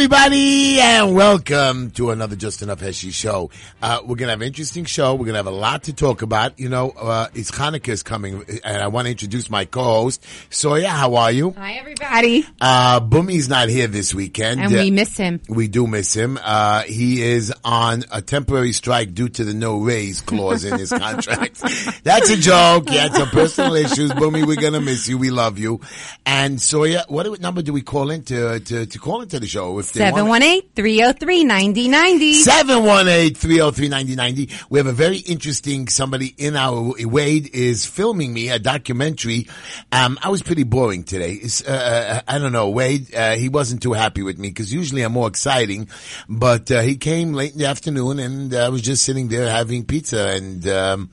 [0.00, 3.50] everybody, and welcome to another Just Enough Heshi show.
[3.82, 5.14] Uh, we're gonna have an interesting show.
[5.14, 6.58] We're gonna have a lot to talk about.
[6.58, 10.86] You know, uh, it's Hanukkah is coming, and I want to introduce my co-host, Soya.
[10.86, 11.50] How are you?
[11.50, 12.46] Hi, everybody.
[12.58, 14.62] Uh, Boomy's not here this weekend.
[14.62, 15.42] And we miss him.
[15.50, 16.38] we do miss him.
[16.42, 20.88] Uh, he is on a temporary strike due to the no raise clause in his
[20.98, 21.60] contract.
[22.04, 22.88] That's a joke.
[22.88, 24.12] He had some personal issues.
[24.12, 25.18] Boomy, we're gonna miss you.
[25.18, 25.82] We love you.
[26.24, 29.78] And Soya, what number do we call in to, to, to call into the show?
[29.78, 30.30] If they want-
[30.76, 32.42] 718-303-9090.
[32.44, 34.50] 718-303-9090.
[34.70, 39.48] We have a very interesting somebody in our Wade is filming me a documentary.
[39.92, 41.32] Um, I was pretty boring today.
[41.34, 45.02] It's, uh, I don't know, Wade, uh, he wasn't too happy with me because usually
[45.02, 45.88] I'm more exciting,
[46.28, 49.84] but, uh, he came late in the afternoon and I was just sitting there having
[49.84, 51.10] pizza and, um,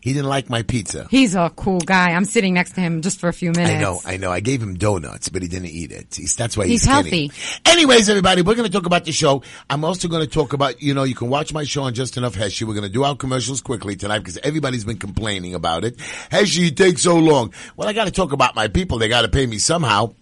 [0.00, 1.06] he didn't like my pizza.
[1.10, 2.10] He's a cool guy.
[2.10, 3.70] I'm sitting next to him just for a few minutes.
[3.70, 4.30] I know, I know.
[4.32, 6.14] I gave him donuts, but he didn't eat it.
[6.16, 7.30] He's, that's why he's, He's healthy.
[7.66, 9.42] Anyways, everybody, we're going to talk about the show.
[9.70, 12.16] I'm also going to talk about, you know, you can watch my show on Just
[12.16, 12.62] Enough Heshi.
[12.66, 15.96] We're going to do our commercials quickly tonight because everybody's been complaining about it.
[16.30, 17.54] Heshi, it takes so long.
[17.76, 18.98] Well, I got to talk about my people.
[18.98, 20.14] They got to pay me somehow.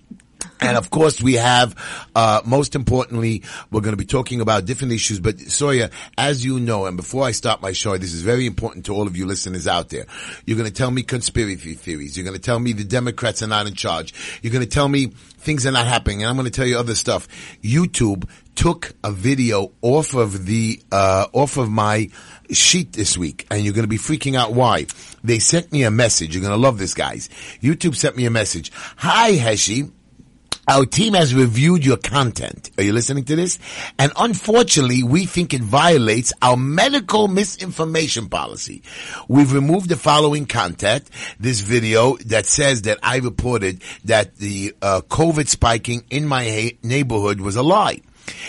[0.61, 1.75] And of course, we have,
[2.14, 5.20] uh, most importantly, we're going to be talking about different issues.
[5.20, 8.86] But Sawyer, as you know, and before I start my show, this is very important
[8.86, 10.06] to all of you listeners out there.
[10.47, 12.17] You're going to tell me conspiracy theories.
[12.17, 14.14] You're going to tell me the Democrats are not in charge.
[14.42, 16.22] You're going to tell me things are not happening.
[16.22, 17.28] And I'm going to tell you other stuff.
[17.62, 22.11] YouTube took a video off of the, uh, off of my
[22.50, 24.86] sheet this week and you're going to be freaking out why.
[25.23, 26.34] They sent me a message.
[26.34, 27.28] You're going to love this, guys.
[27.62, 28.73] YouTube sent me a message.
[28.97, 29.92] Hi, Heshi.
[30.69, 32.70] Our team has reviewed your content.
[32.77, 33.58] Are you listening to this?
[33.98, 38.83] And unfortunately, we think it violates our medical misinformation policy.
[39.28, 41.08] We've removed the following content.
[41.41, 46.78] This video that says that I reported that the uh, COVID spiking in my ha-
[46.83, 48.02] neighborhood was a lie.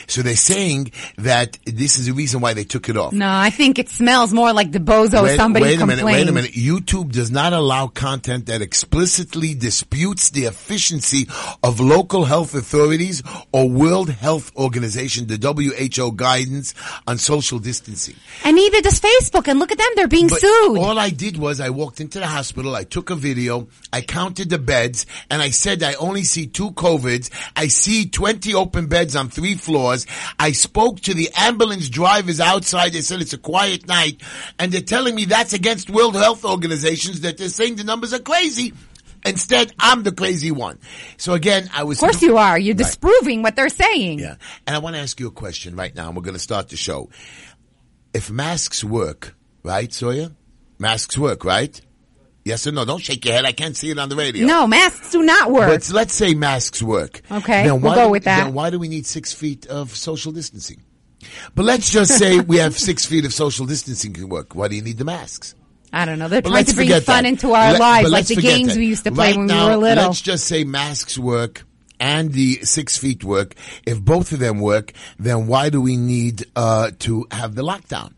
[0.07, 3.13] So they're saying that this is the reason why they took it off.
[3.13, 6.01] No, I think it smells more like the bozo Wait, somebody wait a complained.
[6.01, 6.51] minute, wait a minute.
[6.51, 11.27] YouTube does not allow content that explicitly disputes the efficiency
[11.63, 16.73] of local health authorities or World Health Organization, the WHO guidance
[17.07, 18.15] on social distancing.
[18.43, 19.47] And neither does Facebook.
[19.47, 20.77] And look at them, they're being But sued.
[20.77, 24.49] all I did was I walked into the hospital, I took a video, I counted
[24.49, 27.29] the beds, and I said I only see two COVIDs.
[27.55, 30.07] I see 20 open beds on three floors.
[30.39, 32.93] I spoke to the ambulance drivers outside.
[32.93, 34.23] They said it's a quiet night.
[34.57, 38.19] And they're telling me that's against World Health Organizations, that they're saying the numbers are
[38.19, 38.73] crazy.
[39.23, 40.79] Instead, I'm the crazy one.
[41.17, 41.97] So again, I was...
[41.97, 42.57] of course you are.
[42.57, 44.19] You're disproving what they're saying.
[44.19, 44.37] Yeah.
[44.65, 46.69] And I want to ask you a question right now, and we're going to start
[46.69, 47.09] the show.
[48.13, 50.31] If masks work, right, Sawyer?
[50.79, 51.79] Masks work, right?
[52.45, 52.85] Yes or no?
[52.85, 53.45] Don't shake your head.
[53.45, 54.47] I can't see it on the radio.
[54.47, 55.69] No, masks do not work.
[55.69, 57.21] But let's say masks work.
[57.29, 58.45] Okay, Then we'll why go do- with that.
[58.45, 60.81] Then why do we need six feet of social distancing?
[61.53, 64.55] But let's just say we have six feet of social distancing can work.
[64.55, 65.53] Why do you need the masks?
[65.91, 66.27] I don't know.
[66.29, 67.25] They're But trying to bring fun that.
[67.25, 68.79] into our Let- lives, like the games that.
[68.79, 70.05] we used to play Right when now, we were little.
[70.05, 71.65] Let's just say masks work
[71.99, 73.55] and the six feet work.
[73.85, 78.13] If both of them work, then why do we need uh, to have the lockdown?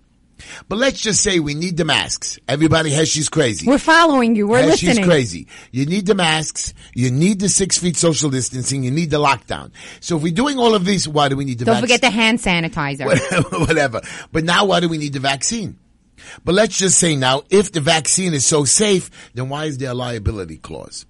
[0.67, 2.39] But let's just say we need the masks.
[2.47, 3.67] Everybody has she's crazy.
[3.67, 4.47] We're following you.
[4.47, 4.95] We're listening.
[4.97, 5.47] She's crazy.
[5.71, 6.73] You need the masks.
[6.93, 8.83] You need the six feet social distancing.
[8.83, 9.71] You need the lockdown.
[9.99, 12.01] So if we're doing all of this, why do we need the Don't vac- forget
[12.01, 13.05] the hand sanitizer.
[13.67, 14.01] whatever.
[14.31, 15.77] But now why do we need the vaccine?
[16.43, 19.91] But let's just say now, if the vaccine is so safe, then why is there
[19.91, 21.05] a liability clause?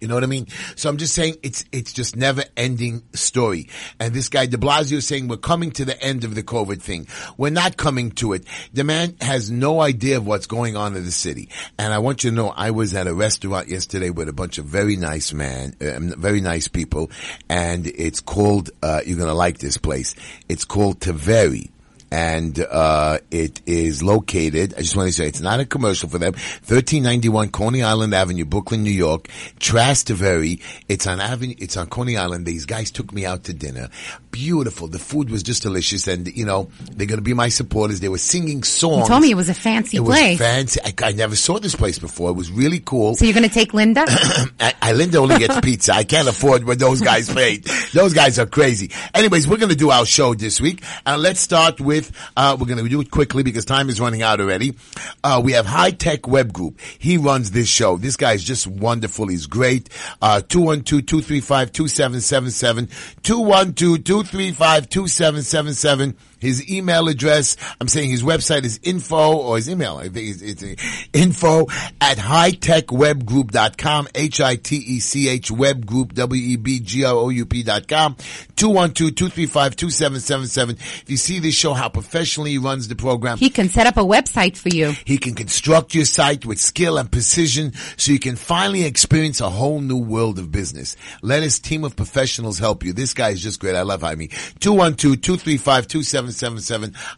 [0.00, 0.46] You know what I mean?
[0.76, 3.68] So I'm just saying it's it's just never ending story.
[3.98, 6.80] And this guy De Blasio is saying we're coming to the end of the COVID
[6.80, 7.06] thing.
[7.36, 8.44] We're not coming to it.
[8.72, 11.50] The man has no idea of what's going on in the city.
[11.78, 14.58] And I want you to know I was at a restaurant yesterday with a bunch
[14.58, 17.10] of very nice man, uh, very nice people,
[17.48, 18.70] and it's called.
[18.82, 20.14] Uh, you're gonna like this place.
[20.48, 21.70] It's called Taveri
[22.10, 24.74] and uh, it is located.
[24.76, 26.32] I just want to say it's not a commercial for them.
[26.34, 29.28] Thirteen ninety one Coney Island Avenue, Brooklyn, New York.
[29.58, 30.60] Trastevere.
[30.88, 31.54] It's on Avenue.
[31.58, 32.46] It's on Coney Island.
[32.46, 33.88] These guys took me out to dinner.
[34.30, 34.88] Beautiful.
[34.88, 38.00] The food was just delicious, and you know they're going to be my supporters.
[38.00, 39.02] They were singing songs.
[39.02, 40.38] You told me it was a fancy It place.
[40.38, 40.80] was fancy.
[40.84, 42.30] I, I never saw this place before.
[42.30, 43.14] It was really cool.
[43.14, 44.04] So you're going to take Linda?
[44.60, 45.92] I, I Linda only gets pizza.
[45.94, 47.64] I can't afford what those guys paid.
[47.92, 48.90] Those guys are crazy.
[49.14, 50.82] Anyways, we're going to do our show this week.
[51.06, 54.00] And let's start with with, uh, we're going to do it quickly because time is
[54.00, 54.74] running out already.
[55.22, 56.80] Uh, we have High Tech Web Group.
[56.98, 57.96] He runs this show.
[57.96, 59.28] This guy is just wonderful.
[59.28, 59.88] He's great.
[60.22, 62.88] Uh, 212-235-2777.
[63.22, 66.14] 212-235-2777.
[66.40, 70.62] His email address, I'm saying his website is info, or his email, I think it's,
[70.62, 71.66] it's info
[72.00, 78.14] at hightechwebgroup.com, H-I-T-E-C-H webgroup, W-E-B-G-R-O-U-P dot com,
[78.56, 80.70] 212-235-2777.
[81.02, 83.96] If you see this show, how professionally he runs the program, He can set up
[83.96, 84.92] a website for you.
[85.04, 89.50] he can construct your site with skill and precision so you can finally experience a
[89.50, 90.96] whole new world of business.
[91.22, 92.92] Let his team of professionals help you.
[92.92, 93.76] This guy is just great.
[93.76, 94.28] I love Jaime.
[94.28, 96.29] 212-235-2777.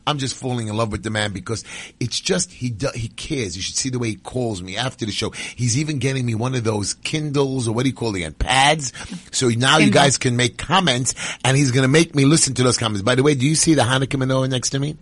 [0.07, 1.65] I'm just falling in love with the man because
[2.01, 3.57] it's just, he do, he cares.
[3.57, 5.31] You should see the way he calls me after the show.
[5.31, 8.35] He's even getting me one of those Kindles or what do you call it again?
[8.35, 8.93] Pads.
[9.31, 11.15] So now you guys can make comments
[11.45, 13.03] and he's going to make me listen to those comments.
[13.03, 14.97] By the way, do you see the Hanukkah menorah next to me?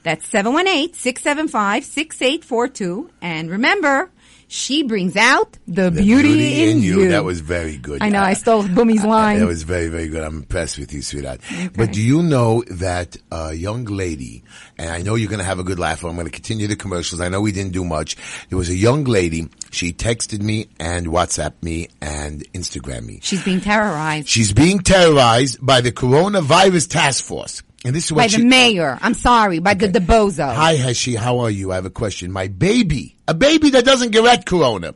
[0.02, 3.10] That's 718-675-6842.
[3.20, 4.10] And remember,
[4.56, 7.08] she brings out the, The beauty, in, you.
[7.10, 8.02] That was very good.
[8.02, 9.38] I know, I Uh, stole Boomy's line.
[9.40, 10.22] That was very, very good.
[10.22, 11.40] I'm impressed with you, sweetheart.
[11.76, 14.42] But do you know that a young lady,
[14.78, 16.76] and I know you're going to have a good laugh, I'm going to continue the
[16.76, 17.20] commercials.
[17.20, 18.16] I know we didn't do much.
[18.48, 23.20] There was a young lady, she texted me and WhatsApped me and Instagram me.
[23.22, 24.28] She's being terrorized.
[24.28, 27.62] She's being terrorized by the coronavirus task force.
[27.84, 28.99] And this is what by she, the mayor.
[29.00, 30.52] I'm sorry, by the, the bozo.
[30.52, 31.17] Hi, Heshi.
[31.17, 31.73] How are you?
[31.73, 32.32] I have a question.
[32.32, 34.94] My baby, a baby that doesn't get corona,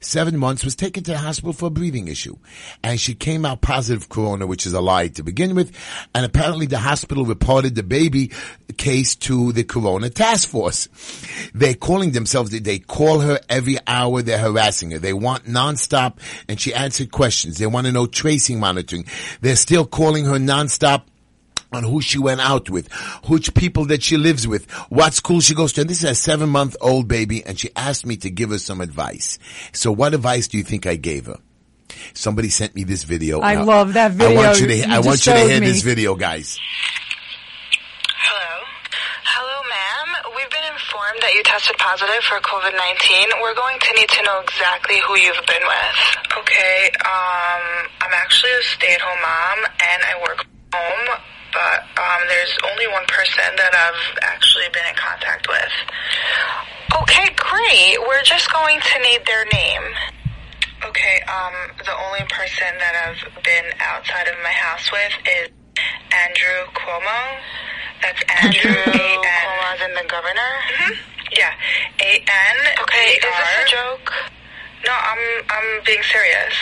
[0.00, 2.36] seven months, was taken to the hospital for a breathing issue.
[2.82, 5.76] And she came out positive corona, which is a lie to begin with.
[6.14, 8.32] And apparently the hospital reported the baby
[8.76, 10.88] case to the corona task force.
[11.54, 14.98] They're calling themselves, they call her every hour, they're harassing her.
[14.98, 16.18] They want nonstop,
[16.48, 17.58] and she answered questions.
[17.58, 19.04] They want to know tracing monitoring.
[19.42, 21.02] They're still calling her nonstop
[21.72, 22.90] on who she went out with,
[23.28, 25.80] which people that she lives with, what school she goes to.
[25.82, 28.58] And this is a seven month old baby and she asked me to give her
[28.58, 29.38] some advice.
[29.72, 31.38] So what advice do you think I gave her?
[32.14, 33.40] Somebody sent me this video.
[33.40, 34.36] I Now, love that I video.
[34.36, 35.66] want you to, You I want you to hear me.
[35.66, 36.58] this video, guys.
[38.16, 38.64] Hello.
[39.24, 40.08] Hello, ma'am.
[40.36, 43.40] We've been informed that you tested positive for COVID-19.
[43.42, 45.96] We're going to need to know exactly who you've been with.
[46.40, 47.64] Okay, um,
[48.00, 50.38] I'm actually a stay-at-home mom and I work
[50.72, 51.08] from home,
[51.52, 55.74] but um, there's only one person that I've actually been in contact with.
[57.04, 58.00] Okay, great.
[58.08, 59.84] We're just going to need their name.
[60.84, 65.48] Okay, um, the only person that I've been outside of my house with is
[66.10, 67.20] Andrew Cuomo.
[68.02, 70.52] That's Andrew Cuomo as in the governor?
[70.74, 70.92] hmm
[71.32, 71.52] Yeah.
[72.00, 72.56] A-N.
[72.82, 74.12] Okay, is this a joke?
[74.84, 76.54] No, I'm, I'm being serious.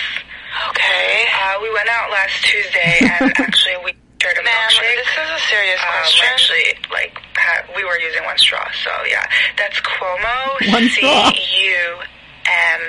[0.71, 1.27] Okay.
[1.33, 4.97] Uh, we went out last Tuesday and actually we shared a Ma'am, milkshake.
[4.97, 6.27] this is a serious Um, question.
[6.31, 9.27] actually, like, ha- we were using one straw, so yeah.
[9.57, 10.73] That's Cuomo.
[10.73, 11.31] One straw.
[11.33, 12.81] C-U-M.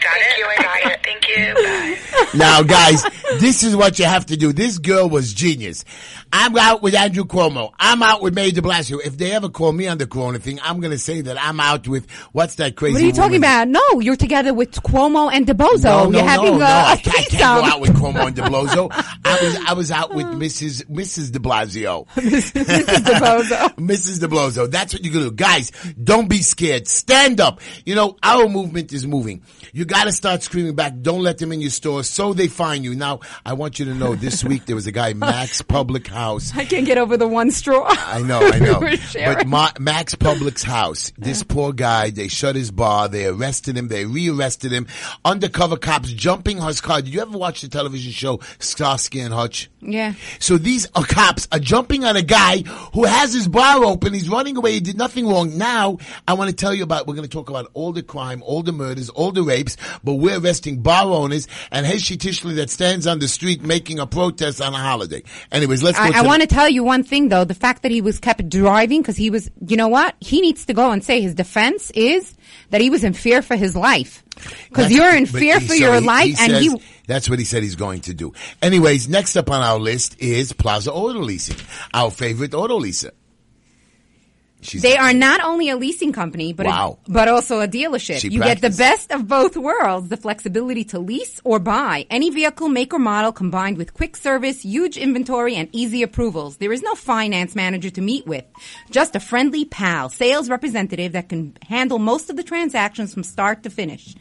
[0.00, 0.38] Got Thank it?
[0.38, 1.00] you, I got it.
[1.04, 1.54] Thank you.
[1.54, 2.26] Bye.
[2.38, 3.02] Now, guys,
[3.38, 4.52] this is what you have to do.
[4.52, 5.84] This girl was genius.
[6.32, 7.72] I'm out with Andrew Cuomo.
[7.78, 8.98] I'm out with Mayor de Blasio.
[9.04, 11.58] If they ever call me on the corona thing, I'm going to say that I'm
[11.60, 13.68] out with, what's that crazy What are you talking about?
[13.68, 15.84] No, you're together with Cuomo and DeBozo.
[15.84, 16.64] No, no, you're having no, a, no.
[16.64, 18.88] a I can't, I can't go out with Cuomo and De Blasio.
[19.24, 20.84] I was, I was out with Mrs.
[20.84, 21.32] Mrs.
[21.32, 22.06] De Blasio.
[22.14, 23.74] DeBozo.
[23.76, 24.20] Mrs.
[24.20, 24.70] De Blasio.
[24.70, 25.32] That's what you're gonna do.
[25.32, 25.72] Guys,
[26.02, 26.86] don't be scared.
[26.86, 27.60] Stand up.
[27.84, 29.42] You know, our movement is moving.
[29.72, 32.94] You gotta start screaming back, don't let them in your store, so they find you.
[32.94, 36.52] Now, I want you to know this week there was a guy, Mac's Public House.
[36.54, 37.86] I can't get over the one straw.
[37.88, 38.80] I know, I know.
[39.14, 39.46] But.
[39.46, 44.04] Ma- Max Public's house, this poor guy, they shut his bar, they arrested him, they
[44.04, 44.86] rearrested him.
[45.24, 47.00] Undercover cops jumping his car.
[47.00, 49.70] Did you ever watch the television show Starsky and Hutch?
[49.80, 50.12] Yeah.
[50.38, 52.58] So these are cops are jumping on a guy
[52.94, 54.12] who has his bar open.
[54.12, 54.72] He's running away.
[54.72, 55.56] He did nothing wrong.
[55.56, 55.96] Now
[56.28, 57.06] I want to tell you about.
[57.06, 59.76] We're going to talk about all the crime, all the murders, all the rapes.
[60.04, 64.06] But we're arresting bar owners and Heshi Tishler that stands on the street making a
[64.06, 65.22] protest on a holiday.
[65.50, 66.09] Anyways, let's go.
[66.14, 67.44] I, I want to tell you one thing though.
[67.44, 70.14] The fact that he was kept driving because he was, you know what?
[70.20, 72.34] He needs to go and say his defense is
[72.70, 74.22] that he was in fear for his life.
[74.68, 77.28] Because you're in fear he- for so your he- life he and says- he, That's
[77.28, 78.32] what he said he's going to do.
[78.62, 81.56] Anyways, next up on our list is Plaza Auto Leasing,
[81.92, 83.10] our favorite auto leaser.
[84.62, 86.98] She's They are not only a leasing company, but Wow.
[87.06, 88.20] a, but also a dealership.
[88.20, 92.30] She you get the best of both worlds: the flexibility to lease or buy any
[92.30, 96.58] vehicle, make or model, combined with quick service, huge inventory, and easy approvals.
[96.58, 98.44] There is no finance manager to meet with,
[98.90, 103.62] just a friendly pal, sales representative that can handle most of the transactions from start
[103.62, 104.14] to finish.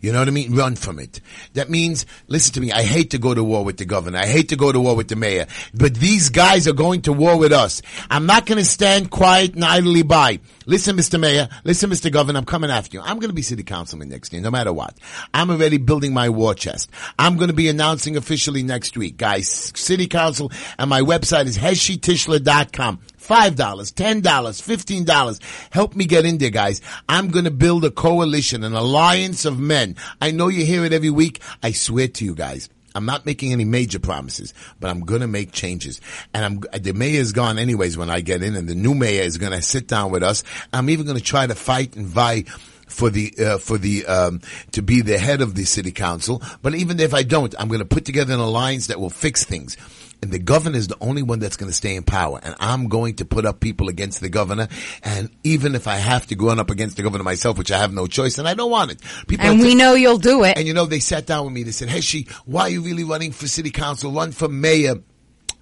[0.00, 0.54] You know what I mean?
[0.54, 1.20] Run from it.
[1.52, 4.18] That means, listen to me, I hate to go to war with the governor.
[4.18, 5.46] I hate to go to war with the mayor.
[5.74, 7.82] But these guys are going to war with us.
[8.08, 10.40] I'm not going to stand quiet and idly by.
[10.64, 11.20] Listen, Mr.
[11.20, 11.50] Mayor.
[11.64, 12.10] Listen, Mr.
[12.10, 12.38] Governor.
[12.38, 13.02] I'm coming after you.
[13.02, 14.96] I'm going to be city councilman next year, no matter what.
[15.34, 16.90] I'm already building my war chest.
[17.18, 19.18] I'm going to be announcing officially next week.
[19.18, 23.00] Guys, city council and my website is heshitishler.com.
[23.30, 25.38] Five dollars, ten dollars, fifteen dollars.
[25.70, 26.80] Help me get in there, guys.
[27.08, 29.94] I'm gonna build a coalition, an alliance of men.
[30.20, 31.40] I know you hear it every week.
[31.62, 32.68] I swear to you guys.
[32.92, 36.00] I'm not making any major promises, but I'm gonna make changes.
[36.34, 39.38] And I'm, the mayor's gone anyways when I get in and the new mayor is
[39.38, 40.42] gonna sit down with us.
[40.72, 42.46] I'm even gonna try to fight and vie
[42.88, 44.40] for the uh, for the um,
[44.72, 46.42] to be the head of the city council.
[46.62, 49.44] But even if I don't, I'm going to put together an alliance that will fix
[49.44, 49.76] things.
[50.22, 52.40] And the governor is the only one that's going to stay in power.
[52.42, 54.68] And I'm going to put up people against the governor.
[55.02, 57.92] And even if I have to run up against the governor myself, which I have
[57.92, 59.00] no choice, and I don't want it.
[59.26, 60.58] People And we know you'll do it.
[60.58, 61.62] and you know, they sat down with me.
[61.62, 64.12] They said, "Hey, she, why are you really running for city council?
[64.12, 64.96] Run for mayor."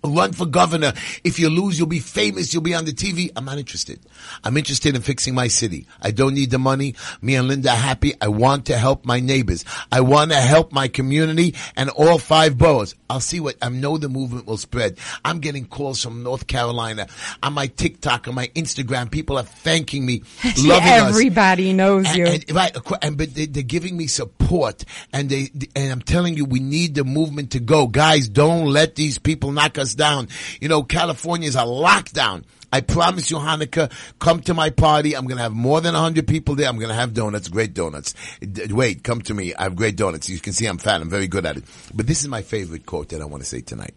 [0.08, 0.92] Run for governor.
[1.24, 2.52] If you lose, you'll be famous.
[2.52, 3.30] You'll be on the TV.
[3.36, 4.00] I'm not interested.
[4.44, 5.86] I'm interested in fixing my city.
[6.00, 6.94] I don't need the money.
[7.22, 8.14] Me and Linda are happy.
[8.20, 9.64] I want to help my neighbors.
[9.92, 12.94] I want to help my community and all five boroughs.
[13.10, 14.98] I'll see what, I know the movement will spread.
[15.24, 17.06] I'm getting calls from North Carolina
[17.42, 19.10] on my TikTok, on my Instagram.
[19.10, 20.22] People are thanking me,
[20.58, 21.08] loving us.
[21.10, 22.26] Everybody knows And- you.
[22.26, 26.44] and- right, and but they, they're giving me support, and they and I'm telling you,
[26.44, 28.28] we need the movement to go, guys.
[28.28, 30.28] Don't let these people knock us down.
[30.62, 32.44] You know, California is a lockdown.
[32.72, 35.14] I promise you, Hanukkah, come to my party.
[35.16, 36.68] I'm going to have more than 100 people there.
[36.68, 38.14] I'm going to have donuts, great donuts.
[38.40, 39.54] D- Wait, come to me.
[39.54, 40.28] I have great donuts.
[40.28, 41.00] You can see I'm fat.
[41.00, 41.64] I'm very good at it.
[41.94, 43.94] But this is my favorite quote that I want to say tonight.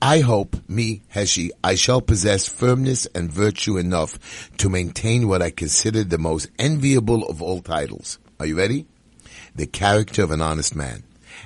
[0.00, 5.50] I hope, me, Heshi, I shall possess firmness and virtue enough to maintain what I
[5.50, 8.18] consider the most enviable of all titles.
[8.40, 8.86] Are you ready?
[9.54, 11.02] The character of an honest man.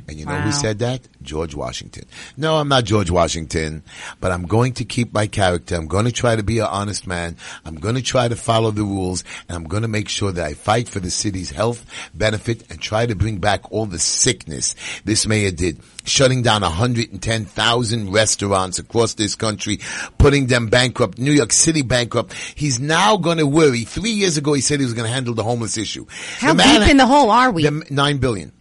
[0.09, 1.01] And you know who said that?
[1.23, 2.05] George Washington.
[2.37, 3.83] No, I'm not George Washington,
[4.21, 5.75] but I'm going to keep my character.
[5.77, 7.37] I'm going to try to be an honest man.
[7.65, 10.45] I'm going to try to follow the rules and I'm going to make sure that
[10.45, 14.75] I fight for the city's health benefit and try to bring back all the sickness
[15.05, 15.81] this mayor did.
[16.05, 19.81] Shutting down 110,000 restaurants across this country,
[20.19, 22.35] putting them bankrupt, New York City bankrupt.
[22.55, 23.85] He's now going to worry.
[23.85, 26.07] Three years ago, he said he was going to handle the homeless issue.
[26.39, 27.63] How The man- deep in the hole are we?
[27.63, 28.53] the nine billion.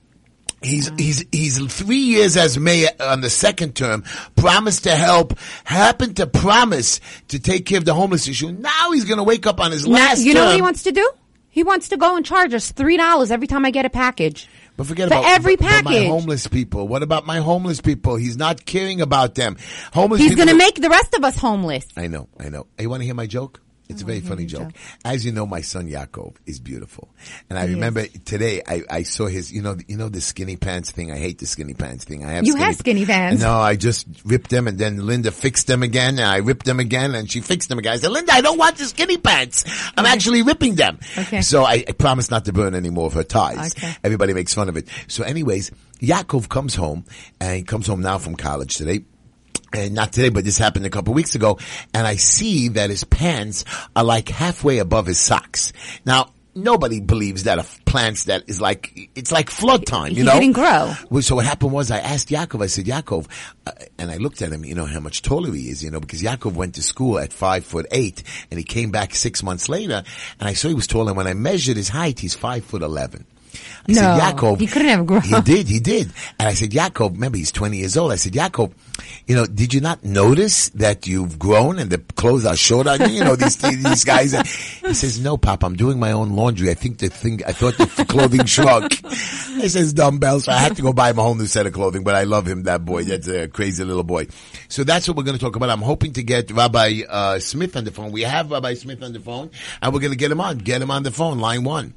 [0.63, 4.04] He's he's he's three years as mayor on the second term.
[4.36, 6.99] Promised to help, happened to promise
[7.30, 8.52] to take care of the homeless issue.
[8.52, 10.23] Now he's going to wake up on his Now, last.
[10.23, 11.10] you know what he wants to do?
[11.49, 14.47] He wants to go and charge us three dollars every time I get a package.
[14.76, 16.08] But forget For about every but my package.
[16.08, 16.88] homeless people.
[16.88, 18.15] What about my homeless people?
[18.15, 19.58] He's not caring about them.
[19.93, 20.19] Homeless.
[20.19, 21.86] He's going to make the rest of us homeless.
[21.95, 22.65] I know, I know.
[22.76, 23.62] Hey, you want to hear my joke?
[23.93, 24.71] It's a oh, very funny joke.
[25.06, 27.10] As you know, my son Yaakov is beautiful,
[27.49, 29.51] and I remember today I, I saw his.
[29.51, 31.12] You know, you know the skinny pants thing.
[31.12, 32.25] I hate the skinny pants thing.
[32.25, 33.41] I have You skinny, have skinny pants.
[33.41, 36.79] No, I just ripped them, and then Linda fixed them again, and I ripped them
[36.79, 37.93] again, and she fixed them again.
[37.93, 39.65] I said, Linda, I don't want the skinny pants.
[39.95, 40.99] I'm actually ripping them.
[41.17, 41.41] Okay.
[41.41, 43.75] So I, I promised not to burn any more of her ties.
[43.75, 43.95] Okay.
[44.03, 44.88] Everybody makes fun of it.
[45.08, 47.06] So, anyways, Yaakov comes home,
[47.39, 49.06] and he comes home now from college today
[49.73, 51.57] and not today, but this happened a couple weeks ago,
[51.93, 55.73] and I see that his pants are like halfway above his socks.
[56.05, 60.23] Now, nobody believes that a plants that is like, it's like flood time, you He
[60.23, 60.39] know?
[60.39, 60.93] didn't grow.
[61.21, 63.27] So what happened was I asked Yaakov, I said, Yaakov,
[63.65, 65.99] uh, and I looked at him, you know, how much taller he is, you know,
[65.99, 69.69] because Yaakov went to school at five foot eight, and he came back six months
[69.69, 70.03] later,
[70.39, 72.81] and I saw he was taller, and when I measured his height, he's five foot
[72.83, 73.25] eleven.
[73.53, 74.59] I No, said, Yaakov.
[74.59, 75.21] he couldn't have grown.
[75.21, 76.11] He did, he did.
[76.39, 78.11] And I said, Yaakov, remember he's 20 years old.
[78.11, 78.71] I said, Yaakov,
[79.27, 82.99] you know, did you not notice that you've grown and the clothes are short on
[83.01, 83.17] you?
[83.17, 84.31] You know, these, these guys.
[84.33, 86.69] He says, no, Pop, I'm doing my own laundry.
[86.69, 88.93] I think the thing, I thought the clothing shrunk.
[89.05, 90.45] He says dumbbells.
[90.45, 92.23] So I had to go buy him a whole new set of clothing, but I
[92.23, 93.03] love him, that boy.
[93.03, 94.27] That's a crazy little boy.
[94.69, 95.69] So that's what we're going to talk about.
[95.69, 98.11] I'm hoping to get Rabbi, uh, Smith on the phone.
[98.11, 100.81] We have Rabbi Smith on the phone and we're going to get him on, get
[100.81, 101.93] him on the phone, line one.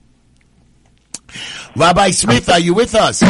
[1.74, 3.22] Rabbi Smith, are you with us?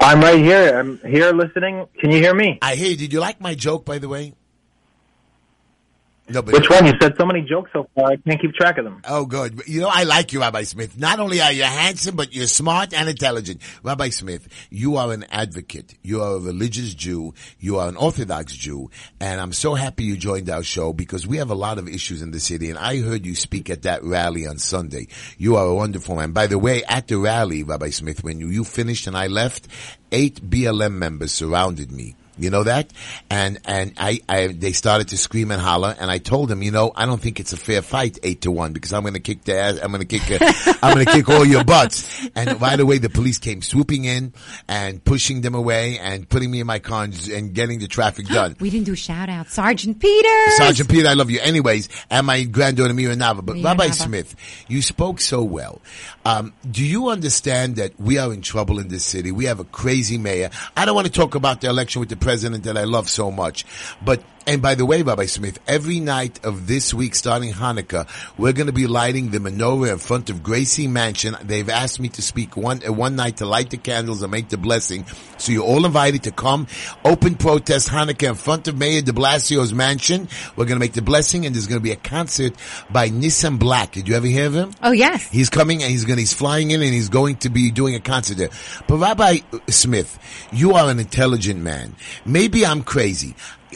[0.00, 0.78] I'm right here.
[0.78, 1.86] I'm here listening.
[2.00, 2.58] Can you hear me?
[2.60, 2.90] I hear.
[2.90, 2.96] you.
[2.96, 4.34] Did you like my joke, by the way?
[6.28, 6.86] No, but Which one?
[6.86, 9.02] You said so many jokes so far, I can't keep track of them.
[9.06, 9.62] Oh, good.
[9.66, 10.96] You know, I like you, Rabbi Smith.
[10.96, 13.60] Not only are you handsome, but you're smart and intelligent.
[13.82, 15.94] Rabbi Smith, you are an advocate.
[16.02, 17.34] You are a religious Jew.
[17.58, 18.88] You are an Orthodox Jew.
[19.20, 22.22] And I'm so happy you joined our show because we have a lot of issues
[22.22, 22.70] in the city.
[22.70, 25.08] And I heard you speak at that rally on Sunday.
[25.38, 26.32] You are a wonderful man.
[26.32, 29.66] By the way, at the rally, Rabbi Smith, when you, you finished and I left,
[30.12, 32.14] eight BLM members surrounded me.
[32.42, 32.92] You know that?
[33.30, 36.70] And, and I, I, they started to scream and holler and I told them, you
[36.70, 39.20] know, I don't think it's a fair fight, eight to one, because I'm going to
[39.20, 40.52] kick the ass, I'm going to kick, uh,
[40.82, 42.28] I'm going to kick all your butts.
[42.34, 44.32] And right away the police came swooping in
[44.68, 48.26] and pushing them away and putting me in my car and, and getting the traffic
[48.28, 48.56] done.
[48.60, 49.48] We didn't do shout out.
[49.48, 50.50] Sergeant Peter.
[50.56, 51.40] Sergeant Peter, I love you.
[51.40, 53.44] Anyways, and my granddaughter Mira Nava.
[53.44, 53.94] But Mira Rabbi Nava.
[53.94, 54.36] Smith,
[54.68, 55.80] you spoke so well.
[56.24, 59.30] Um, do you understand that we are in trouble in this city?
[59.32, 60.50] We have a crazy mayor.
[60.76, 62.31] I don't want to talk about the election with the president
[62.62, 63.64] that I love so much,
[64.04, 68.52] but and by the way, Rabbi Smith, every night of this week, starting Hanukkah, we're
[68.52, 71.36] going to be lighting the menorah in front of Gracie Mansion.
[71.42, 74.48] They've asked me to speak one uh, one night to light the candles and make
[74.48, 75.06] the blessing.
[75.38, 76.66] So you're all invited to come.
[77.04, 80.28] Open protest Hanukkah in front of Mayor De Blasio's mansion.
[80.56, 82.54] We're going to make the blessing, and there's going to be a concert
[82.90, 83.92] by Nissim Black.
[83.92, 84.72] Did you ever hear of him?
[84.82, 85.28] Oh yes.
[85.28, 88.00] He's coming and he's going, he's flying in and he's going to be doing a
[88.00, 88.50] concert there.
[88.86, 90.18] But Rabbi Smith,
[90.52, 91.94] you are an intelligent man.
[92.24, 93.34] Maybe I'm crazy.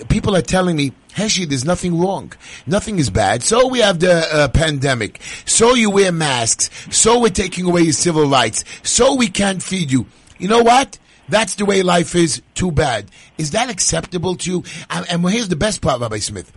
[0.08, 2.32] People are telling me, Heshi, there's nothing wrong.
[2.66, 3.42] Nothing is bad.
[3.42, 5.20] So we have the uh, pandemic.
[5.46, 6.70] So you wear masks.
[6.90, 8.64] So we're taking away your civil rights.
[8.82, 10.06] So we can't feed you.
[10.38, 10.98] You know what?
[11.28, 12.42] That's the way life is.
[12.54, 13.10] Too bad.
[13.38, 14.64] Is that acceptable to you?
[14.90, 16.52] And, and here's the best part, Rabbi Smith.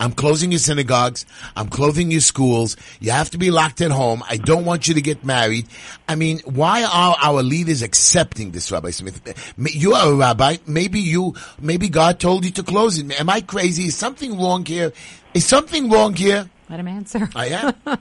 [0.00, 1.26] I'm closing your synagogues.
[1.56, 2.76] I'm closing your schools.
[3.00, 4.22] You have to be locked at home.
[4.28, 5.66] I don't want you to get married.
[6.08, 9.20] I mean, why are our leaders accepting this, Rabbi Smith?
[9.58, 10.56] You are a rabbi.
[10.66, 13.20] Maybe you, maybe God told you to close it.
[13.20, 13.84] Am I crazy?
[13.86, 14.92] Is something wrong here?
[15.34, 16.48] Is something wrong here?
[16.68, 17.28] Let him answer.
[17.34, 17.98] I am.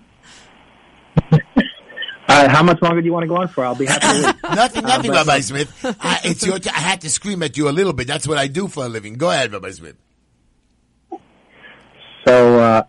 [2.28, 3.66] Uh, how much longer do you want to go on for?
[3.66, 4.44] I'll be happy to leave.
[4.44, 5.86] nothing, nothing, but- Rabbi Smith.
[6.00, 6.60] I, it's your.
[6.60, 8.08] T- I had to scream at you a little bit.
[8.08, 9.16] That's what I do for a living.
[9.16, 9.98] Go ahead, Rabbi Smith.
[12.28, 12.84] So uh,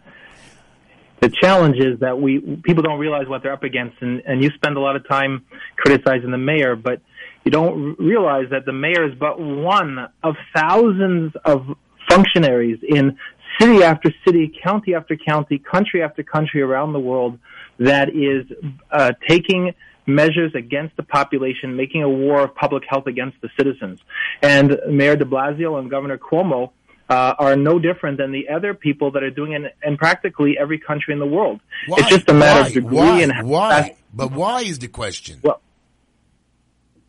[1.20, 4.50] the challenge is that we people don't realize what they're up against, and, and you
[4.54, 5.44] spend a lot of time
[5.76, 7.00] criticizing the mayor, but
[7.44, 11.66] you don't realize that the mayor is but one of thousands of
[12.08, 13.16] functionaries in
[13.60, 17.38] city after city, county after county, country after country around the world
[17.78, 18.44] that is
[18.90, 19.74] uh, taking
[20.06, 24.00] measures against the population, making a war of public health against the citizens.
[24.42, 26.72] And Mayor de Blasio and Governor Cuomo
[27.12, 30.78] uh, are no different than the other people that are doing it in practically every
[30.78, 31.60] country in the world.
[31.86, 31.96] Why?
[31.98, 32.66] It's just a matter why?
[32.68, 33.20] of degree why?
[33.20, 33.70] and how why?
[33.82, 35.40] fast- But why is the question?
[35.42, 35.60] Well,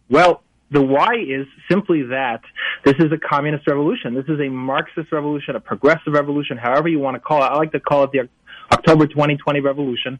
[0.09, 2.41] well, the why is simply that
[2.83, 4.13] this is a communist revolution.
[4.13, 7.47] This is a Marxist revolution, a progressive revolution, however you want to call it.
[7.47, 8.27] I like to call it the
[8.73, 10.19] October 2020 revolution.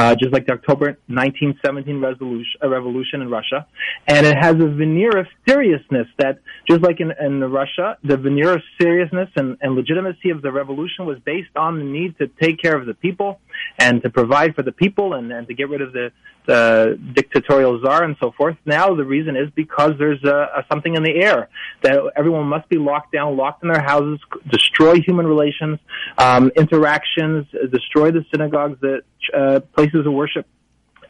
[0.00, 3.66] Uh, just like the October 1917 resolution, uh, revolution in Russia.
[4.08, 8.54] And it has a veneer of seriousness that, just like in, in Russia, the veneer
[8.54, 12.62] of seriousness and, and legitimacy of the revolution was based on the need to take
[12.62, 13.40] care of the people
[13.78, 16.12] and to provide for the people and, and to get rid of the,
[16.46, 18.56] the dictatorial czar and so forth.
[18.64, 21.48] Now the reason is because there's a something in the air
[21.82, 24.20] that everyone must be locked down, locked in their houses,
[24.50, 25.78] destroy human relations,
[26.18, 29.02] um, interactions, destroy the synagogues, the
[29.34, 30.46] uh, places of worship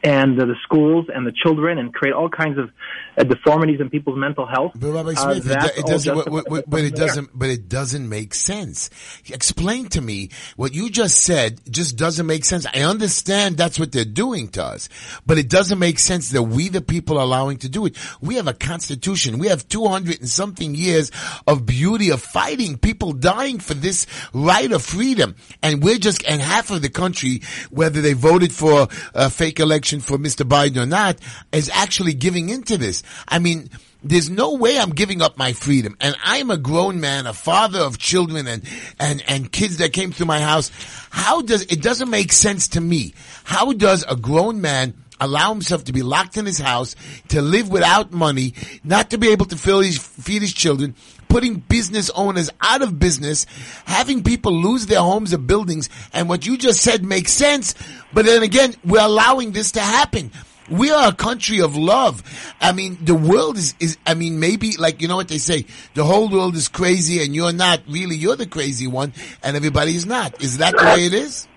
[0.03, 2.71] and uh, the schools and the children and create all kinds of
[3.17, 4.71] uh, deformities in people's mental health.
[4.75, 6.15] But Rabbi Uh, it, it doesn't.
[6.15, 7.07] justified But, but, but it there.
[7.07, 7.29] doesn't.
[7.33, 8.89] But it doesn't make sense.
[9.29, 11.61] Explain to me what you just said.
[11.69, 12.65] Just doesn't make sense.
[12.73, 14.89] I understand that's what they're doing to us,
[15.25, 17.95] but it doesn't make sense that we, the people, are allowing to do it.
[18.21, 19.37] We have a constitution.
[19.37, 21.11] We have two hundred and something years
[21.45, 26.41] of beauty of fighting, people dying for this right of freedom, and we're just and
[26.41, 30.47] half of the country, whether they voted for a fake election for Mr.
[30.47, 31.17] Biden or not,
[31.51, 33.03] is actually giving into this.
[33.27, 33.69] I mean.
[34.03, 35.95] There's no way I'm giving up my freedom.
[36.01, 38.63] And I'm a grown man, a father of children and,
[38.99, 40.71] and, and kids that came through my house.
[41.11, 43.13] How does, it doesn't make sense to me.
[43.43, 46.95] How does a grown man allow himself to be locked in his house,
[47.29, 50.95] to live without money, not to be able to his, feed his children,
[51.31, 53.45] putting business owners out of business,
[53.85, 57.73] having people lose their homes or buildings, and what you just said makes sense,
[58.13, 60.29] but then again, we're allowing this to happen.
[60.69, 62.21] We are a country of love.
[62.59, 65.65] I mean, the world is, is, I mean, maybe like, you know what they say,
[65.93, 69.95] the whole world is crazy and you're not really, you're the crazy one and everybody
[69.95, 70.41] is not.
[70.41, 71.47] Is that the way it is?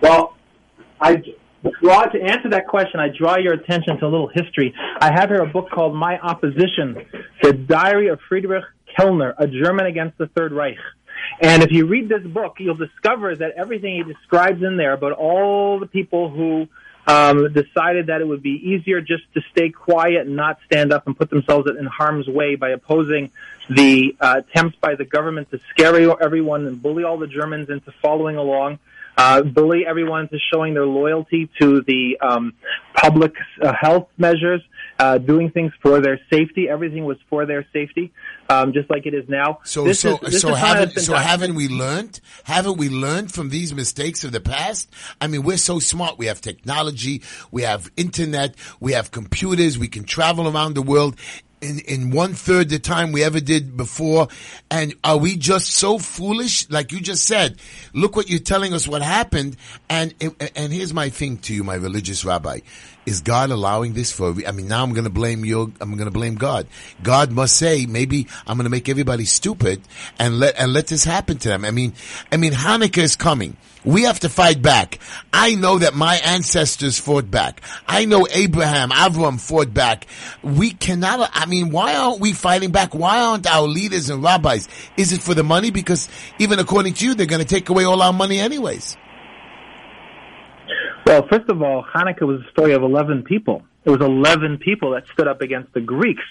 [0.00, 0.34] Well,
[1.00, 1.16] I
[1.80, 3.00] draw to answer that question.
[3.00, 4.74] I draw your attention to a little history.
[5.00, 7.06] I have here a book called My Opposition:
[7.42, 8.64] The Diary of Friedrich
[8.96, 10.78] Kellner, a German against the Third Reich.
[11.40, 15.12] And if you read this book, you'll discover that everything he describes in there about
[15.12, 16.68] all the people who
[17.06, 21.06] um, decided that it would be easier just to stay quiet and not stand up
[21.06, 23.30] and put themselves in harm's way by opposing
[23.70, 27.92] the uh, attempts by the government to scare everyone and bully all the Germans into
[28.02, 28.78] following along
[29.16, 32.52] uh, bully everyone into showing their loyalty to the um,
[32.94, 34.60] public uh, health measures,
[34.98, 36.68] uh, doing things for their safety.
[36.68, 38.12] Everything was for their safety,
[38.48, 39.58] um, just like it is now.
[39.64, 41.22] So, This so, is- so haven't, so done.
[41.22, 42.20] haven't we learned?
[42.44, 44.92] Haven't we learned from these mistakes of the past?
[45.20, 46.18] I mean, we're so smart.
[46.18, 51.16] We have technology, we have internet, we have computers, we can travel around the world.
[51.62, 54.28] In, in one third the time we ever did before.
[54.70, 56.68] And are we just so foolish?
[56.68, 57.56] Like you just said,
[57.94, 59.56] look what you're telling us what happened.
[59.88, 60.14] And,
[60.54, 62.60] and here's my thing to you, my religious rabbi.
[63.06, 65.72] Is God allowing this for, I mean, now I'm going to blame you.
[65.80, 66.66] I'm going to blame God.
[67.04, 69.80] God must say, maybe I'm going to make everybody stupid
[70.18, 71.64] and let, and let this happen to them.
[71.64, 71.92] I mean,
[72.32, 73.56] I mean, Hanukkah is coming.
[73.84, 74.98] We have to fight back.
[75.32, 77.62] I know that my ancestors fought back.
[77.86, 80.08] I know Abraham, Avram fought back.
[80.42, 82.92] We cannot, I mean, why aren't we fighting back?
[82.92, 84.68] Why aren't our leaders and rabbis?
[84.96, 85.70] Is it for the money?
[85.70, 86.08] Because
[86.40, 88.96] even according to you, they're going to take away all our money anyways.
[91.06, 93.62] Well, first of all, Hanukkah was a story of 11 people.
[93.84, 96.24] It was 11 people that stood up against the Greeks.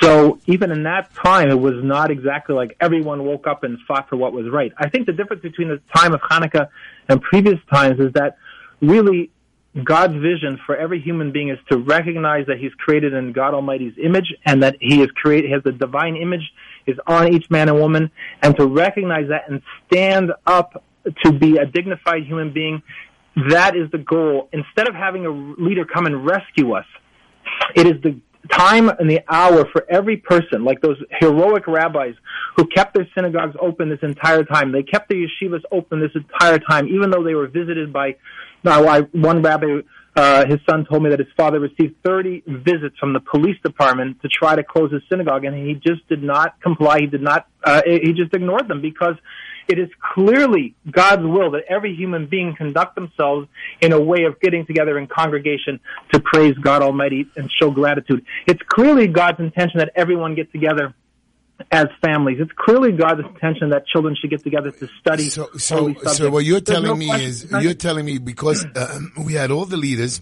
[0.00, 4.08] So even in that time, it was not exactly like everyone woke up and fought
[4.08, 4.72] for what was right.
[4.78, 6.68] I think the difference between the time of Hanukkah
[7.10, 8.38] and previous times is that
[8.80, 9.30] really
[9.84, 13.98] God's vision for every human being is to recognize that he's created in God Almighty's
[14.02, 16.54] image and that he is created, has the divine image
[16.86, 20.82] is on each man and woman and to recognize that and stand up
[21.24, 22.82] to be a dignified human being.
[23.50, 24.48] That is the goal.
[24.52, 26.86] Instead of having a leader come and rescue us,
[27.74, 28.18] it is the
[28.50, 32.14] time and the hour for every person, like those heroic rabbis
[32.56, 34.72] who kept their synagogues open this entire time.
[34.72, 38.16] They kept their yeshivas open this entire time, even though they were visited by.
[38.64, 39.80] Now, I, one rabbi,
[40.16, 44.20] uh, his son told me that his father received 30 visits from the police department
[44.22, 47.00] to try to close his synagogue, and he just did not comply.
[47.00, 47.46] He did not.
[47.62, 49.16] Uh, he just ignored them because
[49.68, 53.48] it is clearly God's will that every human being conduct themselves
[53.80, 55.80] in a way of getting together in congregation
[56.12, 58.24] to praise God Almighty and show gratitude.
[58.46, 60.94] It's clearly God's intention that everyone get together
[61.70, 62.38] as families.
[62.40, 65.28] It's clearly God's intention that children should get together to study.
[65.30, 69.00] So, so, so what you're There's telling no me is, you're telling me because uh,
[69.24, 70.20] we had all the leaders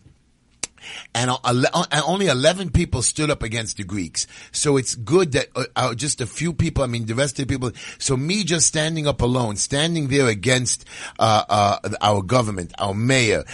[1.14, 4.26] and uh, uh, and only 11 people stood up against the Greeks.
[4.52, 7.46] So it's good that uh, uh, just a few people, I mean, the rest of
[7.46, 10.84] the people, so me just standing up alone, standing there against,
[11.18, 13.44] uh, uh, our government, our mayor,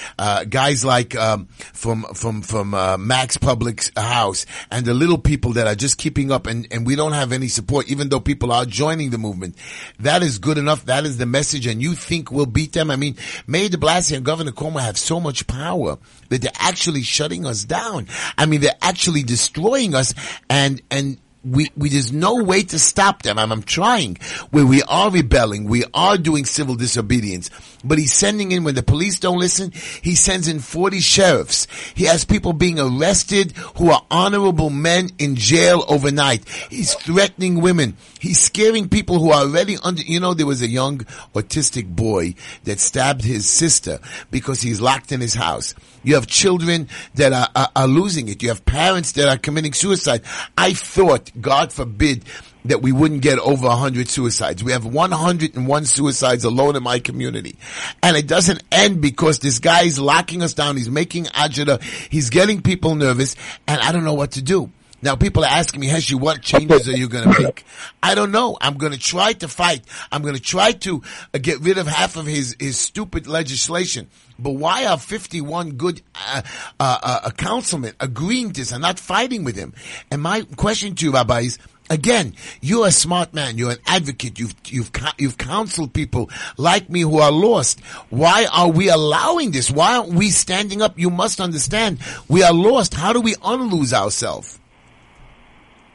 [0.49, 5.75] guys like, um, from, from, from, Mac's Public House and the little people that are
[5.75, 9.11] just keeping up and, and we don't have any support, even though people are joining
[9.11, 9.57] the movement.
[9.99, 10.87] That is good enough.
[10.87, 11.67] That is the message.
[11.67, 12.91] And you think we'll beat them?
[12.91, 13.17] I mean,
[13.47, 17.65] Mayor de Blasio and Governor Cuomo have so much power that they're actually shutting us
[17.65, 18.07] down.
[18.39, 20.15] I mean, they're actually destroying us
[20.49, 23.39] and, and, we, we, there's no way to stop them.
[23.39, 24.17] I'm, I'm trying.
[24.51, 27.49] Where we are rebelling, we are doing civil disobedience.
[27.83, 31.67] But he's sending in, when the police don't listen, he sends in 40 sheriffs.
[31.95, 36.47] He has people being arrested who are honorable men in jail overnight.
[36.69, 37.97] He's threatening women.
[38.21, 40.99] He's scaring people who are already under, you know, there was a young
[41.35, 43.99] autistic boy that stabbed his sister
[44.31, 45.75] because he's locked in his house.
[46.03, 48.43] You have children that are, are, are losing it.
[48.43, 50.23] You have parents that are committing suicide.
[50.57, 52.25] I thought, God forbid,
[52.67, 54.63] that we wouldn't get over 100 suicides.
[54.63, 57.57] We have 101 suicides alone in my community.
[58.03, 60.77] And it doesn't end because this guy is locking us down.
[60.77, 61.83] He's making agita.
[61.83, 63.35] He's getting people nervous
[63.67, 64.71] and I don't know what to do.
[65.03, 67.65] Now people are asking me, Heshi, what changes are you going to make?
[68.03, 68.57] I don't know.
[68.61, 69.83] I'm going to try to fight.
[70.13, 74.09] I'm going to try to uh, get rid of half of his, his stupid legislation.
[74.39, 76.43] But why are 51 good uh,
[76.79, 79.75] uh, uh, councilmen agreeing to this and not fighting with him?
[80.11, 81.59] And my question to you, Rabbi, is,
[81.91, 83.59] Again, you're a smart man.
[83.59, 84.39] You're an advocate.
[84.39, 87.81] You've, you've, you've counseled people like me who are lost.
[88.11, 89.73] Why are we allowing this?
[89.73, 90.97] Why aren't we standing up?
[91.01, 91.99] You must understand.
[92.29, 92.95] We are lost.
[92.95, 94.60] How do we unlose ourselves?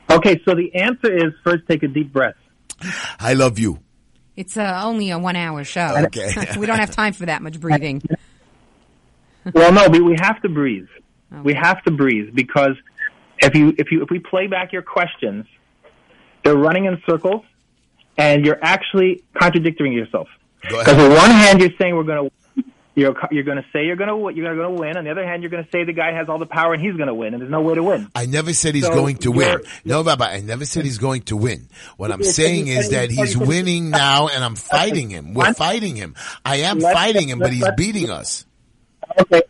[0.10, 2.36] Okay, so the answer is first take a deep breath.
[3.20, 3.80] I love you.
[4.36, 5.96] It's uh, only a one hour show.
[6.06, 6.34] Okay.
[6.58, 8.02] we don't have time for that much breathing.
[9.54, 10.88] Well, no, we, we have to breathe.
[11.44, 12.76] We have to breathe because
[13.38, 15.46] if you if you if we play back your questions,
[16.44, 17.44] they're running in circles,
[18.18, 20.30] and you're actually contradicting yourself.
[20.64, 22.36] Because on one hand, you're saying we're going to
[22.96, 24.96] You're you're going to say you're going to you're going to win.
[24.96, 26.82] On the other hand, you're going to say the guy has all the power and
[26.82, 28.10] he's going to win, and there's no way to win.
[28.16, 29.60] I never said he's So going to win.
[29.84, 31.68] No, Baba, I never said he's going to win.
[31.98, 35.34] What I'm saying is that he's winning now and I'm fighting him.
[35.34, 36.16] We're fighting him.
[36.46, 38.46] I am fighting him, but he's beating us.
[39.20, 39.42] Okay.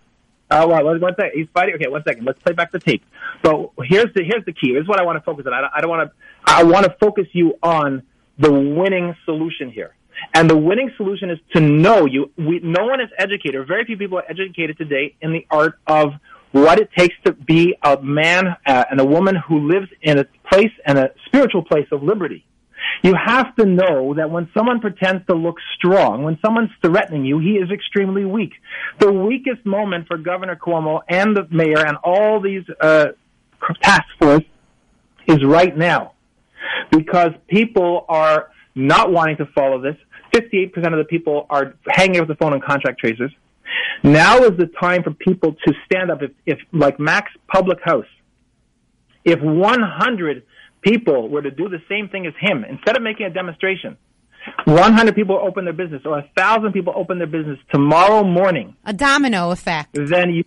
[0.50, 1.32] Uh, well, one one second.
[1.36, 1.76] He's fighting.
[1.76, 2.26] Okay, one second.
[2.26, 3.04] Let's play back the tape.
[3.44, 4.74] So here's the here's the key.
[4.74, 5.54] Here's what I want to focus on.
[5.54, 6.16] I don't, I don't want to.
[6.46, 8.04] I want to focus you on
[8.38, 9.96] the winning solution here.
[10.34, 12.32] And the winning solution is to know you.
[12.38, 13.68] We, no one is educated.
[13.68, 16.14] Very few people are educated today in the art of
[16.52, 20.26] what it takes to be a man uh, and a woman who lives in a
[20.50, 22.46] place and a spiritual place of liberty.
[23.04, 27.40] You have to know that when someone pretends to look strong, when someone's threatening you,
[27.40, 28.54] he is extremely weak.
[29.00, 33.08] The weakest moment for Governor Cuomo and the mayor and all these uh,
[33.82, 34.44] task force
[35.28, 36.14] is right now
[36.92, 39.96] because people are not wanting to follow this.
[40.34, 43.32] 58% of the people are hanging up the phone on contract tracers.
[44.04, 46.22] Now is the time for people to stand up.
[46.22, 48.06] If, if like Mac's Public House,
[49.24, 50.44] if 100
[50.82, 53.98] people were to do the same thing as him, instead of making a demonstration,
[54.66, 59.50] 100 people open their business or 1,000 people open their business tomorrow morning, A domino
[59.52, 59.94] effect.
[59.94, 60.44] then you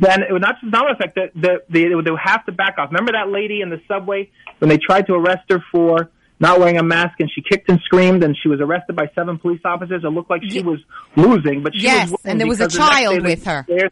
[0.00, 2.78] then it would not just not affect that the, the, they would have to back
[2.78, 2.90] off.
[2.90, 6.78] Remember that lady in the subway when they tried to arrest her for not wearing
[6.78, 10.02] a mask and she kicked and screamed and she was arrested by seven police officers.
[10.04, 10.80] It looked like she was
[11.16, 13.44] losing, but she Yes, was winning and there was a because the next child with
[13.44, 13.66] her.
[13.68, 13.90] mayor-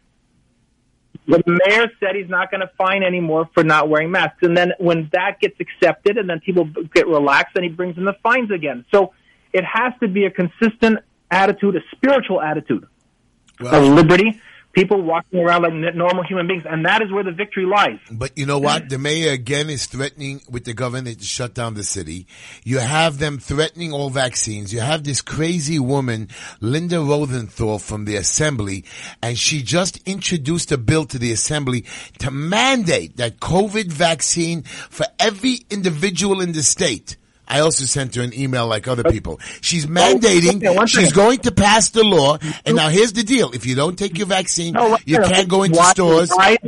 [1.27, 4.73] The mayor said he's not going to fine anymore for not wearing masks, and then
[4.79, 8.51] when that gets accepted, and then people get relaxed, then he brings in the fines
[8.51, 8.85] again.
[8.93, 9.13] So
[9.53, 10.99] it has to be a consistent
[11.31, 12.87] attitude, a spiritual attitude
[13.61, 14.41] of liberty,
[14.73, 17.99] people walking around like normal human beings, and that is where the victory lies.
[18.11, 18.85] But you know what?
[18.85, 18.89] Mm.
[18.89, 22.27] The mayor again is threatening with the governor to shut down the city.
[22.65, 24.73] You have them threatening all vaccines.
[24.73, 26.29] You have this crazy woman,
[26.61, 28.85] Linda Rosenthal from the assembly,
[29.23, 31.85] and she just introduced a bill to the assembly
[32.19, 37.17] to mandate that COVID vaccine for every individual in the state.
[37.53, 39.41] I also sent her an email like other uh, people.
[39.61, 43.51] She's oh, mandating, okay, she's going to pass the law, and now here's the deal.
[43.53, 46.59] If you don't take your vaccine, No, you can't go into why- stores why-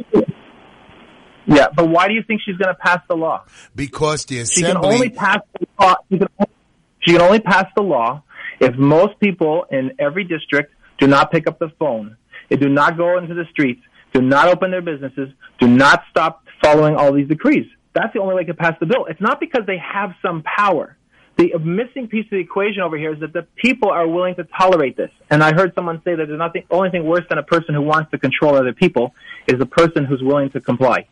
[1.47, 3.45] yeah, but why do you think she's going to pass the law?
[3.75, 4.71] because the assembly.
[4.71, 5.95] She can only pass the law.
[6.11, 6.29] She can,
[7.01, 8.23] she can only pass the law
[8.61, 12.17] if most people in every district do not pick up the phone,
[12.49, 15.29] they do not go into the streets, do not open their businesses,
[15.61, 17.67] do not stop following all these decrees.
[17.95, 19.07] That's the only way to pass the bill.
[19.07, 20.97] It's not because they have some power.
[21.37, 24.45] The missing piece of the equation over here is that the people are willing to
[24.45, 25.11] tolerate this.
[25.31, 27.83] And I heard someone say that there's nothing, only thing worse than a person who
[27.83, 29.15] wants to control other people
[29.49, 31.09] is a person who's willing to comply.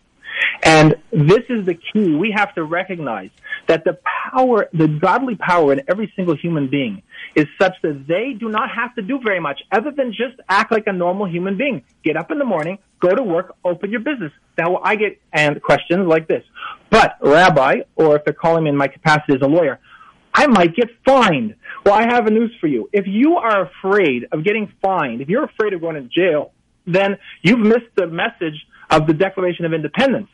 [0.62, 2.14] And this is the key.
[2.14, 3.30] We have to recognize
[3.66, 3.98] that the
[4.32, 7.02] power, the godly power in every single human being
[7.34, 10.72] is such that they do not have to do very much other than just act
[10.72, 11.82] like a normal human being.
[12.04, 14.32] Get up in the morning, go to work, open your business.
[14.58, 16.44] Now I get and questions like this.
[16.90, 19.80] But Rabbi, or if they're calling me in my capacity as a lawyer,
[20.34, 21.56] I might get fined.
[21.84, 22.88] Well, I have a news for you.
[22.92, 26.52] If you are afraid of getting fined, if you're afraid of going to jail,
[26.86, 30.28] then you've missed the message of the Declaration of Independence.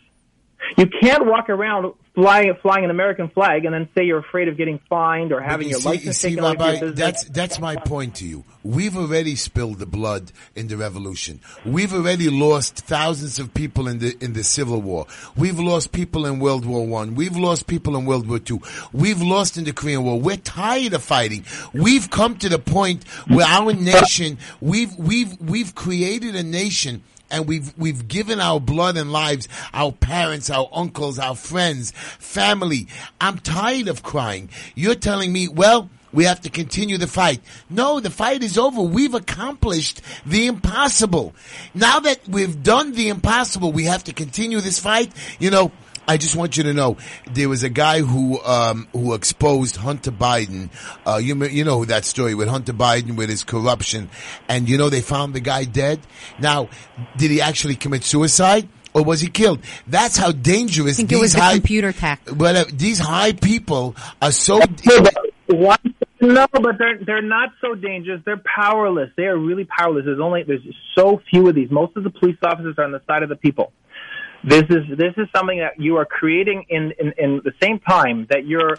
[0.77, 4.57] You can't walk around flying flying an American flag and then say you're afraid of
[4.57, 7.61] getting fined or having you your see, you license see, taken Rabbi, your that's that's
[7.61, 8.45] my point to you.
[8.65, 11.41] We've already spilled the blood in the revolution.
[11.65, 15.07] We've already lost thousands of people in the in the Civil War.
[15.37, 17.15] We've lost people in World War One.
[17.15, 18.61] We've lost people in World War Two.
[18.93, 20.21] We've lost in the Korean War.
[20.21, 21.45] We're tired of fighting.
[21.73, 27.47] We've come to the point where our nation we've we've we've created a nation and
[27.47, 32.89] we've we've given our blood and lives, our parents, our uncles, our friends, family.
[33.21, 34.51] I'm tired of crying.
[34.75, 37.41] You're telling me, well, we have to continue the fight.
[37.69, 38.81] No, the fight is over.
[38.81, 41.35] We've accomplished the impossible.
[41.75, 45.13] Now that we've done the impossible, we have to continue this fight.
[45.39, 45.73] You know,
[46.09, 46.97] I just want you to know
[47.31, 50.71] there was a guy who um, who exposed Hunter Biden.
[51.07, 54.09] Uh, you you know that story with Hunter Biden with his corruption,
[54.49, 56.01] and you know they found the guy dead.
[56.41, 56.71] Now,
[57.19, 58.69] did he actually commit suicide?
[58.95, 59.61] Or was he killed?
[59.87, 62.23] That's how dangerous I think these it was a high computer hack.
[62.35, 64.61] Well, uh, these high people are so.
[65.51, 65.77] No,
[66.21, 68.23] no, but they're they're not so dangerous.
[68.25, 69.11] They're powerless.
[69.17, 70.07] They are really powerless.
[70.07, 71.71] There's only there's so few of these.
[71.71, 73.73] Most of the police officers are on the side of the people.
[74.45, 78.27] This is this is something that you are creating in in, in the same time
[78.31, 78.79] that you're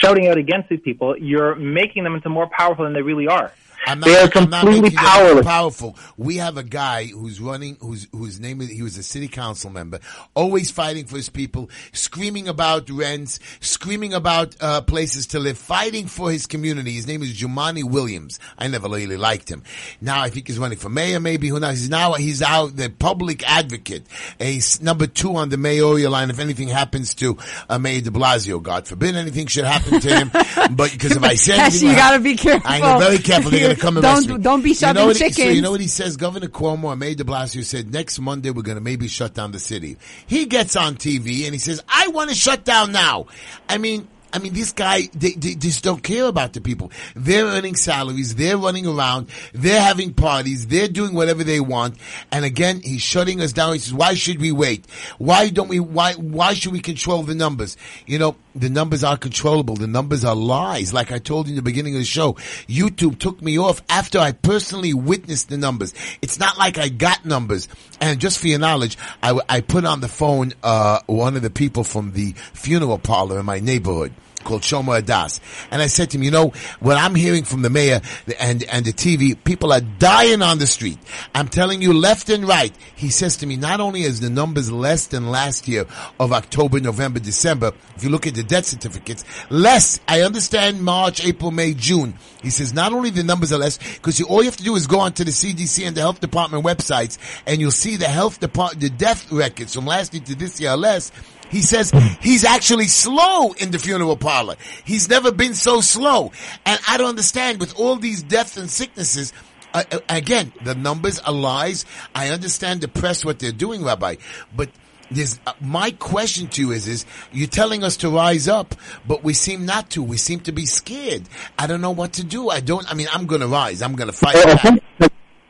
[0.00, 3.52] shouting out against these people, you're making them into more powerful than they really are.
[3.90, 5.46] I'm They are I'm not completely powerless.
[5.46, 5.96] Powerful.
[6.16, 9.70] We have a guy who's running, whose whose name is he was a city council
[9.70, 10.00] member,
[10.34, 16.06] always fighting for his people, screaming about rents, screaming about uh, places to live, fighting
[16.06, 16.92] for his community.
[16.92, 18.38] His name is Jumaane Williams.
[18.58, 19.62] I never really liked him.
[20.00, 21.20] Now I think he's running for mayor.
[21.20, 21.78] Maybe who knows?
[21.78, 24.06] He's now he's out the public advocate.
[24.38, 26.30] He's number two on the mayoral line.
[26.30, 27.38] If anything happens to
[27.68, 30.30] uh, Mayor De Blasio, God forbid anything should happen to him.
[30.76, 32.70] but because if I say anything, you gotta be careful.
[32.70, 33.50] I know, very careful.
[33.50, 34.38] They're going to come and Don't- me.
[34.42, 35.56] don't be You know what he- So chickens.
[35.56, 36.16] you know what he says?
[36.16, 39.52] Governor Cuomo and Mayor de Blasio said next Monday we're going to maybe shut down
[39.52, 39.96] the city.
[40.26, 43.26] He gets on TV and he says, I want to shut down now.
[43.68, 46.92] I mean, I mean, this guy, they, they just don't care about the people.
[47.16, 48.34] They're earning salaries.
[48.34, 49.28] They're running around.
[49.52, 50.66] They're having parties.
[50.66, 51.96] They're doing whatever they want.
[52.30, 53.72] And again, he's shutting us down.
[53.72, 54.86] He says, why should we wait?
[55.18, 57.76] Why don't we, why, why should we control the numbers?
[58.06, 59.76] You know, the numbers are controllable.
[59.76, 60.92] The numbers are lies.
[60.94, 62.34] Like I told you in the beginning of the show,
[62.68, 65.94] YouTube took me off after I personally witnessed the numbers.
[66.22, 67.68] It's not like I got numbers.
[68.00, 71.50] And just for your knowledge, I, I put on the phone, uh, one of the
[71.50, 74.12] people from the funeral parlor in my neighborhood
[74.44, 75.40] called Shomrei Hadas.
[75.70, 78.00] And I said to him, you know, what I'm hearing from the mayor
[78.38, 80.98] and, and the TV, people are dying on the street.
[81.34, 82.74] I'm telling you left and right.
[82.96, 85.86] He says to me, not only is the numbers less than last year
[86.18, 90.00] of October, November, December, if you look at the death certificates, less.
[90.08, 92.14] I understand March, April, May, June.
[92.42, 94.86] He says not only the numbers are less, because all you have to do is
[94.86, 98.80] go onto the CDC and the health department websites and you'll see the health department,
[98.80, 101.12] the death records from last year to this year are less.
[101.50, 101.90] He says
[102.20, 104.56] he's actually slow in the funeral parlor.
[104.84, 106.32] He's never been so slow.
[106.64, 109.32] And I don't understand with all these deaths and sicknesses.
[109.72, 111.84] Uh, uh, again, the numbers are lies.
[112.14, 114.16] I understand the press what they're doing, Rabbi,
[114.54, 114.68] but
[115.12, 118.74] there's, uh, my question to you is, is you're telling us to rise up,
[119.06, 120.02] but we seem not to.
[120.02, 121.22] We seem to be scared.
[121.58, 122.48] I don't know what to do.
[122.48, 123.82] I don't, I mean, I'm going to rise.
[123.82, 124.82] I'm going to fight back.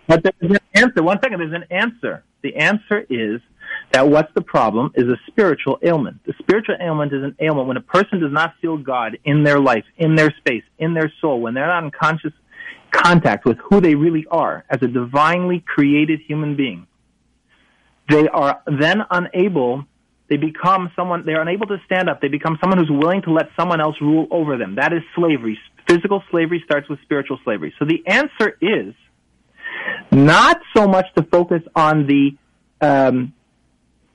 [0.07, 1.03] But there's an answer.
[1.03, 2.25] One second, there's an answer.
[2.43, 3.41] The answer is
[3.93, 6.25] that what's the problem is a spiritual ailment.
[6.25, 9.59] The spiritual ailment is an ailment when a person does not feel God in their
[9.59, 12.33] life, in their space, in their soul, when they're not in conscious
[12.91, 16.87] contact with who they really are as a divinely created human being.
[18.09, 19.87] They are then unable
[20.29, 23.33] they become someone they are unable to stand up they become someone who's willing to
[23.33, 27.75] let someone else rule over them that is slavery physical slavery starts with spiritual slavery
[27.81, 28.95] so the answer is
[30.13, 32.37] not so much to focus on the
[32.81, 33.35] um,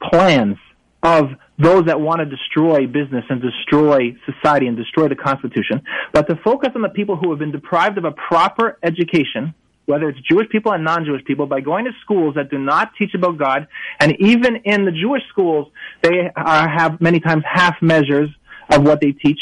[0.01, 0.57] plans
[1.03, 5.81] of those that want to destroy business and destroy society and destroy the Constitution,
[6.11, 9.53] but to focus on the people who have been deprived of a proper education,
[9.85, 13.13] whether it's Jewish people and non-Jewish people, by going to schools that do not teach
[13.13, 13.67] about God,
[13.99, 15.71] and even in the Jewish schools,
[16.01, 18.29] they are, have many times half measures
[18.71, 19.39] of what they teach,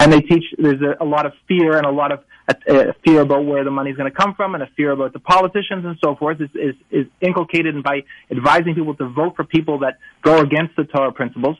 [0.00, 0.44] and they teach.
[0.58, 3.70] There's a, a lot of fear and a lot of a, fear about where the
[3.70, 6.50] money's going to come from and a fear about the politicians and so forth is,
[6.54, 11.12] is, is inculcated by advising people to vote for people that go against the Torah
[11.12, 11.56] principles.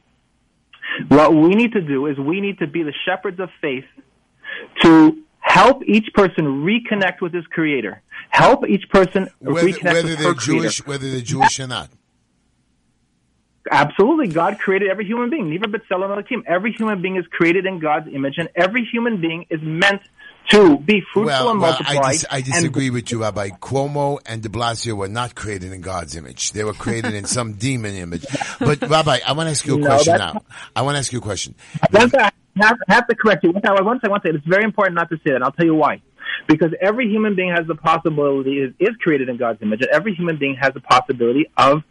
[1.09, 3.85] What we need to do is we need to be the shepherds of faith
[4.83, 8.03] to help each person reconnect with his creator.
[8.31, 10.83] Help each person Whether, reconnect whether with they're her creator.
[10.85, 11.91] Whether they're Jewish or not.
[13.71, 14.29] Absolutely.
[14.29, 15.51] God created every human being.
[15.51, 16.43] Never b'tselem team.
[16.47, 20.03] Every human being is created in God's image, and every human being is meant
[20.51, 22.09] to be fruitful Well, and well multiply.
[22.09, 23.51] I, dis- I and- disagree with you, Rabbi.
[23.61, 26.53] Cuomo and de Blasio were not created in God's image.
[26.53, 28.27] They were created in some demon image.
[28.59, 30.43] But, Rabbi, I want to ask you a No, question now.
[30.77, 31.55] I want to ask you a question.
[31.93, 33.53] I have, have to correct you.
[33.53, 34.35] One thing, one thing, one thing.
[34.35, 35.37] It's very important not to say that.
[35.37, 36.03] and I'll tell you why.
[36.49, 40.15] Because every human being has the possibility, is, is created in God's image, and every
[40.15, 41.83] human being has the possibility of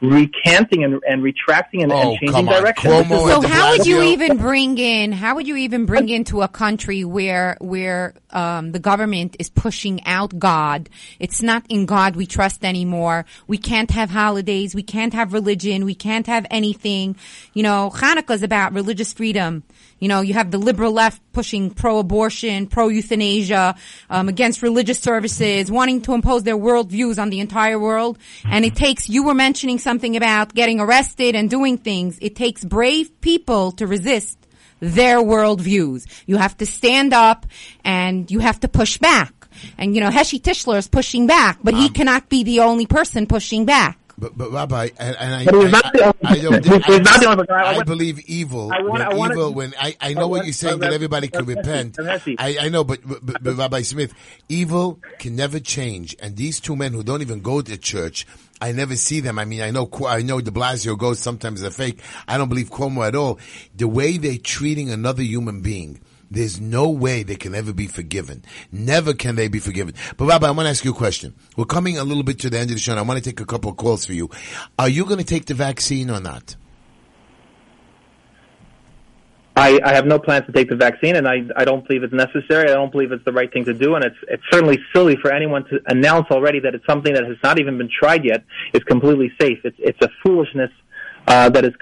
[0.00, 2.62] recanting and, and retracting and, Oh, and changing come on.
[2.62, 2.90] direction.
[2.90, 5.12] Cuomo This and So how would you even bring in?
[5.12, 10.04] How would you even bring into a country where where um, the government is pushing
[10.06, 10.88] out God?
[11.18, 13.24] It's not in God we trust anymore.
[13.46, 14.74] We can't have holidays.
[14.74, 15.84] We can't have religion.
[15.84, 17.16] We can't have anything.
[17.54, 19.64] You know, Hanukkah is about religious freedom.
[19.98, 23.74] You know, you have the liberal left pushing pro-abortion, pro-euthanasia,
[24.10, 28.18] um, against religious services, wanting to impose their worldviews on the entire world.
[28.44, 32.18] And it takes, you were mentioning something about getting arrested and doing things.
[32.20, 34.37] It takes brave people to resist
[34.80, 36.06] their worldviews.
[36.26, 37.46] You have to stand up
[37.84, 39.32] and you have to push back.
[39.76, 42.86] And you know, Heshi Tishler is pushing back, but he um, cannot be the only
[42.86, 43.98] person pushing back.
[44.20, 46.98] But, but Rabbi, and, and I, But he's not the I, only- I, don't, I,
[46.98, 48.72] not the only- I I want- believe evil.
[48.72, 50.92] I want- when I want- evil, when I, I know I what you're saying, that
[50.92, 51.94] everybody could repent.
[51.96, 54.12] but- but- I, I know, but, but, but, but Rabbi Smith,
[54.48, 56.16] evil can never change.
[56.20, 58.26] And these two men who don't even go to church
[58.60, 59.38] I never see them.
[59.38, 62.00] I mean, I know I know De Blasio goes sometimes they're fake.
[62.26, 63.38] I don't believe Cuomo at all.
[63.76, 66.00] The way they're treating another human being.
[66.30, 68.44] There's no way they can ever be forgiven.
[68.70, 69.94] Never can they be forgiven.
[70.18, 71.34] But Rabbi, I want to ask you a question.
[71.56, 73.24] We're coming a little bit to the end of the show and I want to
[73.24, 74.28] take a couple of calls for you.
[74.78, 76.56] Are you going to take the vaccine or not?
[79.58, 82.12] I, I have no plans to take the vaccine, and I, I don't believe it's
[82.12, 82.70] necessary.
[82.70, 85.32] I don't believe it's the right thing to do, and it's it's certainly silly for
[85.32, 88.84] anyone to announce already that it's something that has not even been tried yet is
[88.84, 89.58] completely safe.
[89.64, 90.70] It's it's a foolishness
[91.26, 91.72] uh, that is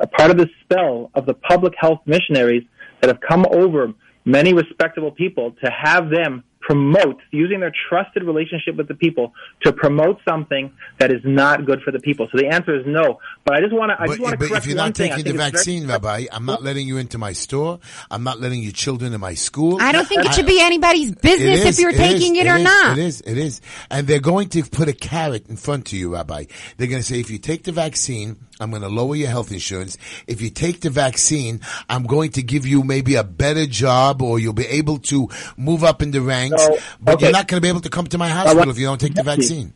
[0.00, 2.64] a part of the spell of the public health missionaries
[3.00, 3.92] that have come over
[4.24, 9.72] many respectable people to have them promote using their trusted relationship with the people to
[9.72, 12.26] promote something that is not good for the people.
[12.32, 13.20] So the answer is no.
[13.44, 13.94] But I just want to.
[14.00, 15.10] I But, just want to but correct if you're one not thing.
[15.10, 17.78] Taking the think it's very- vaccine, Rabbi, I'm not letting you into my store.
[18.10, 19.78] I'm not letting your children in my school.
[19.80, 22.46] I don't think it should be anybody's business It is, if you're it taking is,
[22.46, 22.98] it or is, not.
[22.98, 23.60] It is, it is.
[23.90, 26.44] And they're going to put a carrot in front of you, Rabbi.
[26.78, 29.52] They're going to say, if you take the vaccine, I'm going to lower your health
[29.52, 29.98] insurance.
[30.26, 31.60] If you take the vaccine,
[31.90, 35.82] I'm going to give you maybe a better job or you'll be able to move
[35.84, 36.53] up in the ranks.
[36.56, 37.26] No, but okay.
[37.26, 39.14] you're not going to be able to come to my hospital if you don't take
[39.14, 39.72] the vaccine.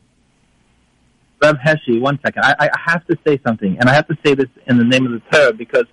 [1.40, 2.44] Rev Heshi, one second.
[2.44, 5.06] I, I have to say something, and I have to say this in the name
[5.06, 5.84] of the Torah because,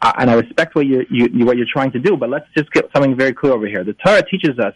[0.00, 2.16] uh, and I respect what you, you, you what you're trying to do.
[2.16, 3.82] But let's just get something very clear over here.
[3.84, 4.74] The Torah teaches us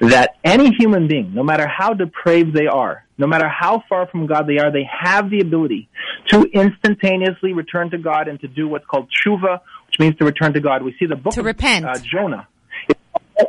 [0.00, 4.26] that any human being, no matter how depraved they are, no matter how far from
[4.26, 5.88] God they are, they have the ability
[6.28, 10.54] to instantaneously return to God and to do what's called tshuva, which means to return
[10.54, 10.82] to God.
[10.82, 11.84] We see the book To of repent.
[11.84, 12.48] Uh, Jonah.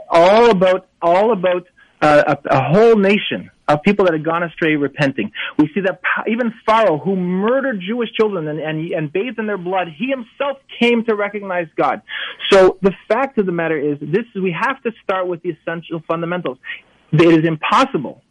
[0.10, 1.68] All about all about
[2.02, 5.32] uh, a, a whole nation of people that had gone astray repenting.
[5.58, 9.58] We see that even Pharaoh, who murdered Jewish children and, and, and bathed in their
[9.58, 12.02] blood, he himself came to recognize God.
[12.50, 15.52] So the fact of the matter is, this is, we have to start with the
[15.52, 16.58] essential fundamentals.
[17.12, 18.22] It is impossible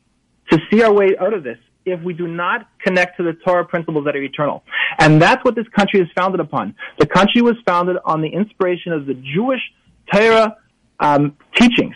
[0.51, 3.65] to see our way out of this if we do not connect to the Torah
[3.65, 4.63] principles that are eternal.
[4.99, 6.75] And that's what this country is founded upon.
[6.99, 9.61] The country was founded on the inspiration of the Jewish
[10.13, 10.57] Torah
[11.01, 11.95] um, teachings.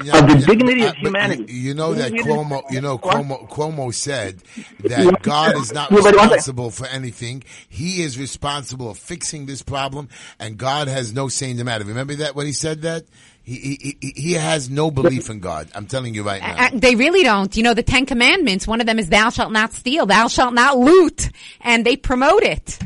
[0.00, 1.42] Yeah, Of the yeah, dignity but, of humanity.
[1.42, 4.40] but You know that We- we- Cuomo, you know Cuomo, Cuomo said
[4.84, 6.20] that God is not Yeah, but one second.
[6.20, 7.42] responsible for anything.
[7.68, 10.08] He is responsible of fixing this problem,
[10.38, 11.84] and God has no say in the matter.
[11.84, 13.06] Remember that when he said that?
[13.42, 15.68] He, he, he- he has no belief in God.
[15.74, 16.66] I'm telling you right now.
[16.66, 17.56] Uh, they really don't.
[17.56, 20.54] You know, the Ten Commandments, one of them is thou shalt not steal, thou shalt
[20.54, 21.30] not loot,
[21.62, 22.78] and they promote it.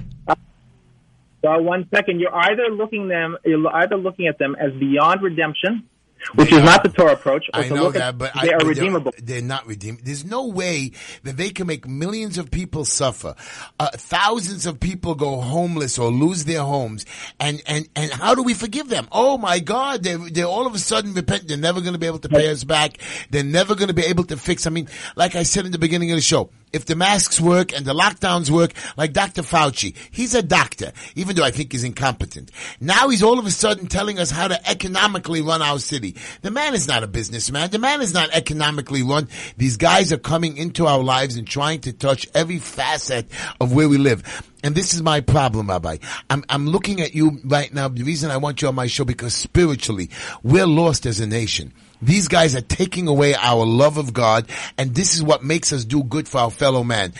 [1.42, 5.88] So one second, you're either looking them, you're either looking at them as beyond redemption,
[6.36, 8.30] which They is not the Torah approach, or I to know look that, at but
[8.36, 9.12] I, they are but redeemable.
[9.18, 10.04] They're, they're not redeemable.
[10.04, 10.92] There's no way
[11.24, 13.34] that they can make millions of people suffer.
[13.80, 17.06] Uh, thousands of people go homeless or lose their homes.
[17.40, 19.08] And, and, and how do we forgive them?
[19.10, 21.48] Oh my God, they're, they're all of a sudden repent.
[21.48, 22.98] They're never going to be able to pay us back.
[23.30, 24.64] They're never going to be able to fix.
[24.64, 27.72] I mean, like I said in the beginning of the show, if the masks work
[27.72, 29.42] and the lockdowns work, like Dr.
[29.42, 32.50] Fauci, he's a doctor, even though I think he's incompetent.
[32.80, 36.16] Now he's all of a sudden telling us how to economically run our city.
[36.42, 37.70] The man is not a businessman.
[37.70, 39.28] The man is not economically run.
[39.56, 43.26] These guys are coming into our lives and trying to touch every facet
[43.60, 44.22] of where we live.
[44.64, 45.98] And this is my problem, Rabbi.
[46.30, 47.88] I'm, I'm looking at you right now.
[47.88, 50.10] The reason I want you on my show because spiritually,
[50.42, 51.72] we're lost as a nation.
[52.02, 54.46] These guys are taking away our love of God,
[54.76, 57.12] and this is what makes us do good for our fellow man.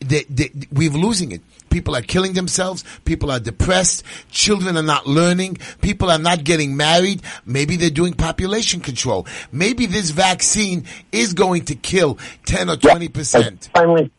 [0.00, 1.42] They, they, we're losing it.
[1.68, 2.84] People are killing themselves.
[3.04, 4.02] People are depressed.
[4.30, 5.58] Children are not learning.
[5.82, 7.22] People are not getting married.
[7.46, 9.26] Maybe they're doing population control.
[9.52, 13.68] Maybe this vaccine is going to kill 10 or 20%.
[13.72, 14.10] Finally,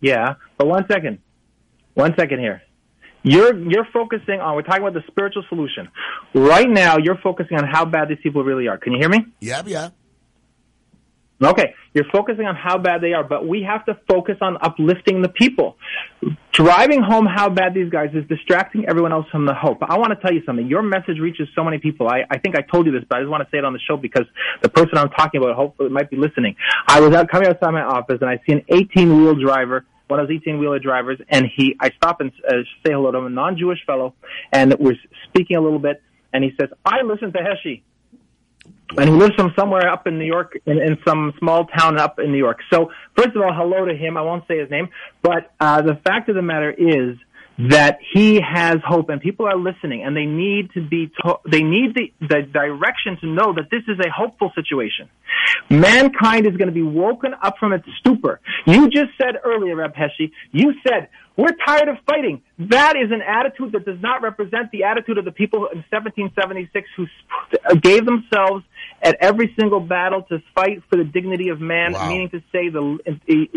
[0.00, 1.18] yeah, but one second,
[1.94, 2.62] one second here.
[3.22, 4.54] You're you're focusing on.
[4.54, 5.88] We're talking about the spiritual solution.
[6.34, 8.78] Right now, you're focusing on how bad these people really are.
[8.78, 9.26] Can you hear me?
[9.40, 9.90] Yeah, yeah.
[11.40, 15.22] Okay, you're focusing on how bad they are, but we have to focus on uplifting
[15.22, 15.76] the people.
[16.50, 19.78] Driving home how bad these guys is distracting everyone else from the hope.
[19.82, 20.66] I want to tell you something.
[20.66, 22.08] Your message reaches so many people.
[22.08, 23.72] I, I think I told you this, but I just want to say it on
[23.72, 24.24] the show because
[24.62, 26.56] the person I'm talking about hopefully might be listening.
[26.88, 30.20] I was out coming outside my office and I see an 18 wheel driver one
[30.20, 33.26] of those 18 wheeler drivers, and he, I stop and uh, say hello to him,
[33.26, 34.14] a non-Jewish fellow,
[34.52, 34.96] and we're
[35.28, 36.02] speaking a little bit,
[36.32, 37.82] and he says, I listen to Heshi.
[38.96, 42.18] And he lives from somewhere up in New York, in, in some small town up
[42.18, 42.60] in New York.
[42.72, 44.16] So, first of all, hello to him.
[44.16, 44.88] I won't say his name,
[45.22, 47.16] but uh, the fact of the matter is
[47.58, 51.62] that he has hope and people are listening and they need to be to- they
[51.62, 55.08] need the, the direction to know that this is a hopeful situation.
[55.68, 58.40] Mankind is going to be woken up from its stupor.
[58.66, 62.42] You just said earlier, Reb Heshi, you said, we're tired of fighting.
[62.58, 66.88] That is an attitude that does not represent the attitude of the people in 1776
[66.96, 67.06] who
[67.80, 68.64] gave themselves
[69.02, 72.08] at every single battle to fight for the dignity of man, Wow.
[72.08, 73.48] meaning to say the, the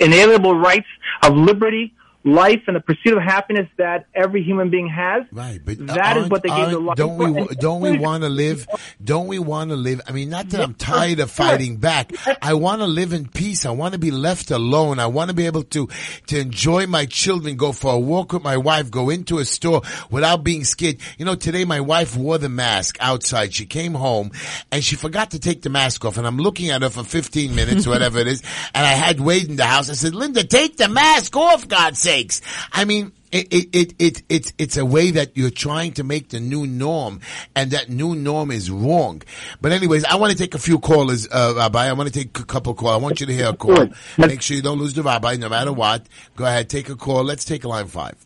[0.00, 0.86] inalienable rights
[1.22, 1.94] of liberty,
[2.24, 5.24] life, and the pursuit of happiness that every human being has.
[5.32, 7.30] Right, but that is what they gave the life don't for.
[7.32, 8.66] we And- don't we want to live?
[9.02, 10.00] Don't we want to live?
[10.06, 12.12] I mean, not that I'm tired of fighting back.
[12.40, 13.66] I want to live in peace.
[13.66, 14.98] I want to be left alone.
[14.98, 15.88] I want to be able to
[16.28, 19.82] to enjoy my children, go for a walk with my wife, go into a store
[20.10, 20.98] without being scared.
[21.18, 23.52] You know, today my wife wore the mask outside.
[23.54, 24.30] She came home
[24.70, 27.54] and she forgot to take the mask off, and I'm looking at her for 15
[27.54, 28.42] minutes, whatever it is,
[28.74, 29.90] and I had Wade in the house.
[29.90, 32.40] I said, "Linda, take the mask off, God's sakes."
[32.72, 36.28] I mean it, it, it, it, it's, it's a way that you're trying to make
[36.28, 37.20] the new norm
[37.56, 39.22] and that new norm is wrong.
[39.60, 41.86] But anyways, I want to take a few callers, uh, Rabbi.
[41.86, 42.92] I want to take a couple calls.
[42.92, 43.88] I want you to hear a call.
[44.18, 46.06] Make sure you don't lose the Rabbi no matter what.
[46.36, 47.24] Go ahead, take a call.
[47.24, 48.16] Let's take line five.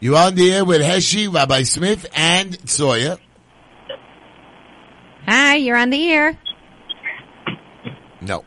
[0.00, 3.18] You're on the air with Heshi, Rabbi Smith, and Sawyer.
[5.26, 6.38] Hi, you're on the air.
[8.20, 8.44] No.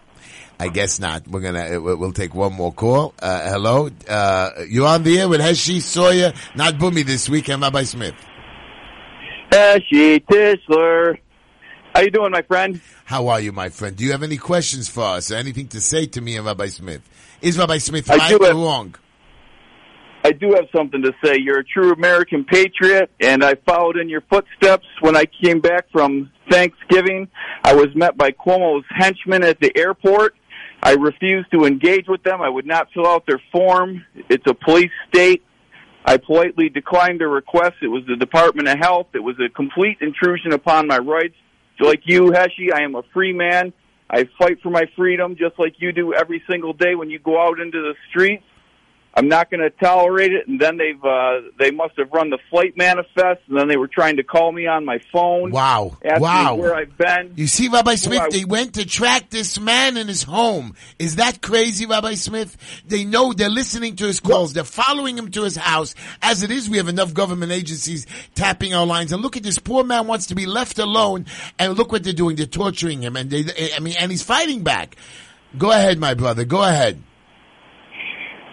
[0.60, 1.28] I guess not.
[1.28, 3.14] We're gonna, we'll take one more call.
[3.22, 3.90] Uh, hello.
[4.08, 8.16] Uh, you're on the air with Heshi, Sawyer, not Boomy this week, and Rabbi Smith.
[9.52, 11.18] Heshi Tishler.
[11.94, 12.82] How you doing, my friend?
[13.06, 13.96] How are you, my friend?
[13.96, 16.68] Do you have any questions for us or anything to say to me and Rabbi
[16.68, 17.02] Smith?
[17.42, 18.96] Is Rabbi Smith I right or have- wrong?
[20.26, 21.38] I do have something to say.
[21.38, 25.86] You're a true American patriot, and I followed in your footsteps when I came back
[25.92, 27.28] from Thanksgiving.
[27.64, 30.34] I was met by Cuomo's henchmen at the airport.
[30.86, 32.44] I refused to engage with them.
[32.44, 34.06] I would not fill out their form.
[34.30, 35.44] It's a police state.
[36.06, 37.78] I politely declined their request.
[37.82, 39.08] It was the Department of Health.
[39.16, 41.34] It was a complete intrusion upon my rights.
[41.80, 43.74] Like you, Heshi, I am a free man.
[44.12, 47.42] I fight for my freedom just like you do every single day when you go
[47.42, 48.44] out into the streets.
[49.18, 50.46] I'm not going to tolerate it.
[50.48, 53.88] And then they've uh, they must have run the flight manifest, and then they were
[53.88, 55.52] trying to call me on my phone.
[55.52, 55.98] Wow.
[56.04, 56.56] Wow.
[56.56, 57.32] where I've been.
[57.38, 60.76] You see, Rabbi Smith, I- they went to track this man in his home.
[61.00, 62.58] Is that crazy, Rabbi Smith?
[62.86, 64.52] They know they're listening to his calls.
[64.52, 65.96] They're following him to his house.
[66.22, 68.06] As it is, we have enough government agencies
[68.36, 69.14] tapping our lines.
[69.14, 71.26] And look at this poor man wants to be left alone.
[71.58, 72.36] And look what they're doing.
[72.36, 73.16] They're torturing him.
[73.16, 74.98] And they, I mean, and he's fighting back.
[75.58, 76.44] Go ahead, my brother.
[76.44, 77.02] Go ahead.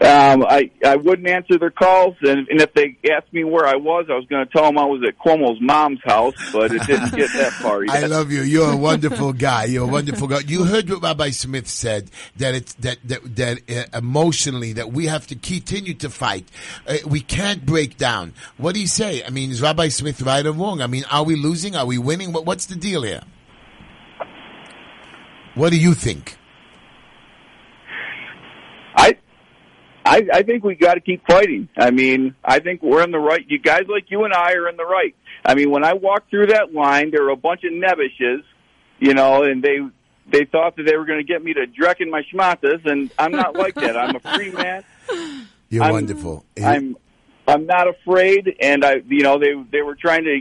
[0.02, 3.76] Um, I I wouldn't answer their calls, and, and if they asked me where I
[3.76, 6.82] was, I was going to tell them I was at Cuomo's mom's house, but it
[6.86, 8.42] didn't get that far I love you.
[8.42, 9.66] You're a wonderful guy.
[9.66, 10.40] You're a wonderful guy.
[10.40, 15.06] You heard what Rabbi Smith said that it's that that that uh, emotionally that we
[15.06, 16.48] have to continue to fight.
[16.86, 18.32] Uh, we can't break down.
[18.56, 19.22] What do you say?
[19.24, 20.80] I mean, is Rabbi Smith right or wrong?
[20.80, 21.76] I mean, are we losing?
[21.76, 22.32] Are we winning?
[22.32, 23.22] What, what's the deal here?
[25.54, 26.38] What do you think?
[28.96, 29.16] I,
[30.04, 31.68] I, I think we got to keep fighting.
[31.76, 33.44] I mean, I think we're in the right.
[33.46, 35.14] You guys like you and I are in the right.
[35.44, 38.42] I mean, when I walked through that line, there were a bunch of nebbishes,
[38.98, 39.78] you know, and they
[40.30, 43.32] they thought that they were going to get me to drecken my schmatas, and I'm
[43.32, 43.96] not like that.
[43.96, 44.84] I'm a free man.
[45.68, 46.44] You're I'm- wonderful.
[46.62, 46.96] I'm
[47.46, 50.40] I'm not afraid, and I you know they they were trying to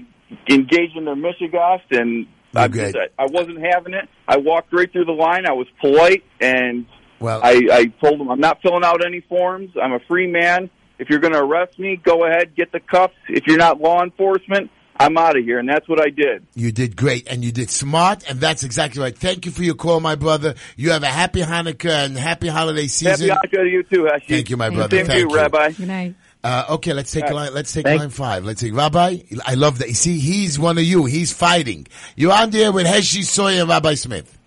[0.53, 2.97] engage in their mishigost, and I, You're good.
[3.17, 4.07] I wasn't having it.
[4.27, 5.45] I walked right through the line.
[5.47, 6.85] I was polite, and
[7.21, 9.71] well, I, I told them I'm not filling out any forms.
[9.81, 10.69] I'm a free man.
[10.99, 13.15] If you're going to arrest me, go ahead, get the cuffs.
[13.27, 14.69] If you're not law enforcement,
[14.99, 16.45] I'm out of here, and that's what I did.
[16.53, 19.17] You did great and you did smart and that's exactly right.
[19.17, 20.53] Thank you for your call, my brother.
[20.75, 23.29] You have a happy Hanukkah and happy holiday season.
[23.29, 24.25] Happy Hanukkah to you too, Hashi.
[24.27, 24.97] Thank you, my brother.
[24.97, 25.35] Same to Thank you, you.
[25.35, 25.71] Rabbi.
[25.71, 26.15] Good night.
[26.43, 27.53] Uh, okay, let's take All line.
[27.53, 28.45] Let's take Thank- line five.
[28.45, 29.17] Let's take Rabbi.
[29.45, 29.87] I love that.
[29.87, 31.05] You see, he's one of you.
[31.05, 31.87] He's fighting.
[32.15, 34.37] You're on there with Heshi Sawyer and Rabbi Smith.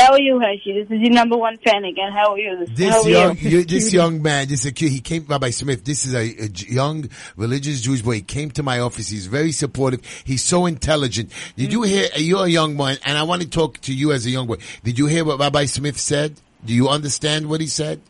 [0.00, 0.72] How are you, Hershey?
[0.72, 2.10] This is your number one fan again.
[2.10, 2.64] How are you?
[2.64, 3.50] This are young, you?
[3.50, 4.90] you, this young man, this is a kid.
[4.92, 5.84] He came, Rabbi Smith.
[5.84, 8.14] This is a young religious Jewish boy.
[8.14, 9.10] He came to my office.
[9.10, 10.00] He's very supportive.
[10.24, 11.30] He's so intelligent.
[11.54, 12.08] Did you hear?
[12.16, 14.46] Uh, you're a young man, and I want to talk to you as a young
[14.46, 14.56] boy.
[14.82, 16.40] Did you hear what Rabbi Smith said?
[16.64, 18.00] Do you understand what he said?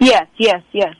[0.00, 0.94] Yes, yes, yes.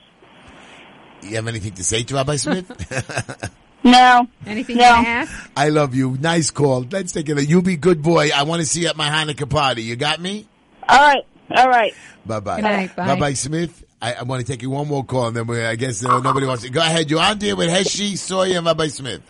[1.23, 3.51] You have anything to say to Rabbi Smith?
[3.83, 4.29] No.
[4.47, 4.85] Anything No.
[4.85, 5.51] you want to ask?
[5.57, 6.17] I love you.
[6.21, 6.87] Nice call.
[6.91, 7.49] Let's take it.
[7.49, 8.31] You be good boy.
[8.35, 9.83] I want to see you at my Hanukkah party.
[9.83, 10.47] You got me?
[10.89, 11.25] All right,
[11.57, 11.95] all right.
[12.27, 12.57] Bye bye.
[12.57, 13.07] Good night, bye.
[13.07, 13.85] Rabbi Smith.
[14.03, 16.21] I, I want to take you one more call, and then we, I guess uh,
[16.21, 16.71] nobody wants to.
[16.71, 17.11] Go ahead.
[17.11, 19.21] You're on there with Heshi, Sawyer, and Rabbi Smith.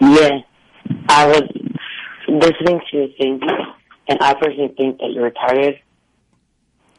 [0.00, 0.30] Yeah,
[1.08, 1.42] I was
[2.28, 3.40] listening to your thing,
[4.08, 5.78] and I personally think that you're retarded.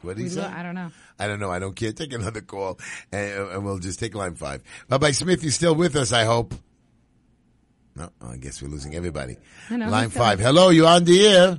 [0.02, 0.42] What did he say?
[0.42, 0.90] I don't know.
[1.18, 1.50] I don't know.
[1.50, 1.92] I don't care.
[1.92, 2.78] Take another call,
[3.10, 4.62] and, and we'll just take line five.
[4.90, 6.54] Rabbi Smith, you're still with us, I hope.
[7.94, 9.36] No, I guess we're losing everybody.
[9.70, 10.38] No, no, line he's still- five.
[10.40, 11.58] Hello, you're on the air.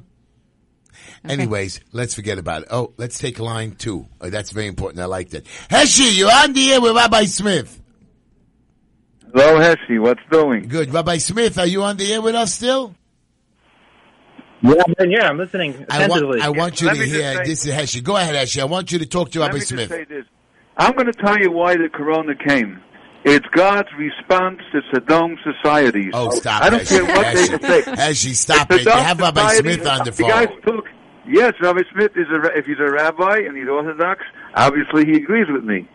[1.27, 2.67] Anyways, let's forget about it.
[2.71, 4.07] Oh, let's take line two.
[4.21, 5.01] Oh, that's very important.
[5.01, 5.45] I like that.
[5.69, 7.81] Heshi, you're on the air with Rabbi Smith.
[9.33, 9.99] Hello, Heshy.
[9.99, 10.67] What's doing?
[10.67, 10.93] Good.
[10.93, 12.95] Rabbi Smith, are you on the air with us still?
[14.63, 16.41] Yeah, I'm, yeah, I'm listening I want.
[16.41, 17.35] I want you Let to hear.
[17.35, 18.03] say- This is Heshi.
[18.03, 18.59] Go ahead, Heshi.
[18.61, 19.89] I want you to talk to Let Rabbi just Smith.
[19.89, 20.25] say this.
[20.77, 22.81] I'm going to tell you why the corona came.
[23.23, 26.11] It's God's response to Sodom societies.
[26.13, 26.87] Oh, stop, I don't Heshi.
[26.89, 27.61] care what they Heshi.
[27.61, 27.81] say.
[28.31, 28.77] Heshi, stop it.
[28.79, 30.61] You Sodom have Rabbi Smith on the The guys phone.
[30.77, 30.85] took.
[31.27, 32.57] Yes, Rabbi Smith is a.
[32.57, 34.21] If he's a rabbi and he's Orthodox,
[34.55, 35.87] obviously he agrees with me.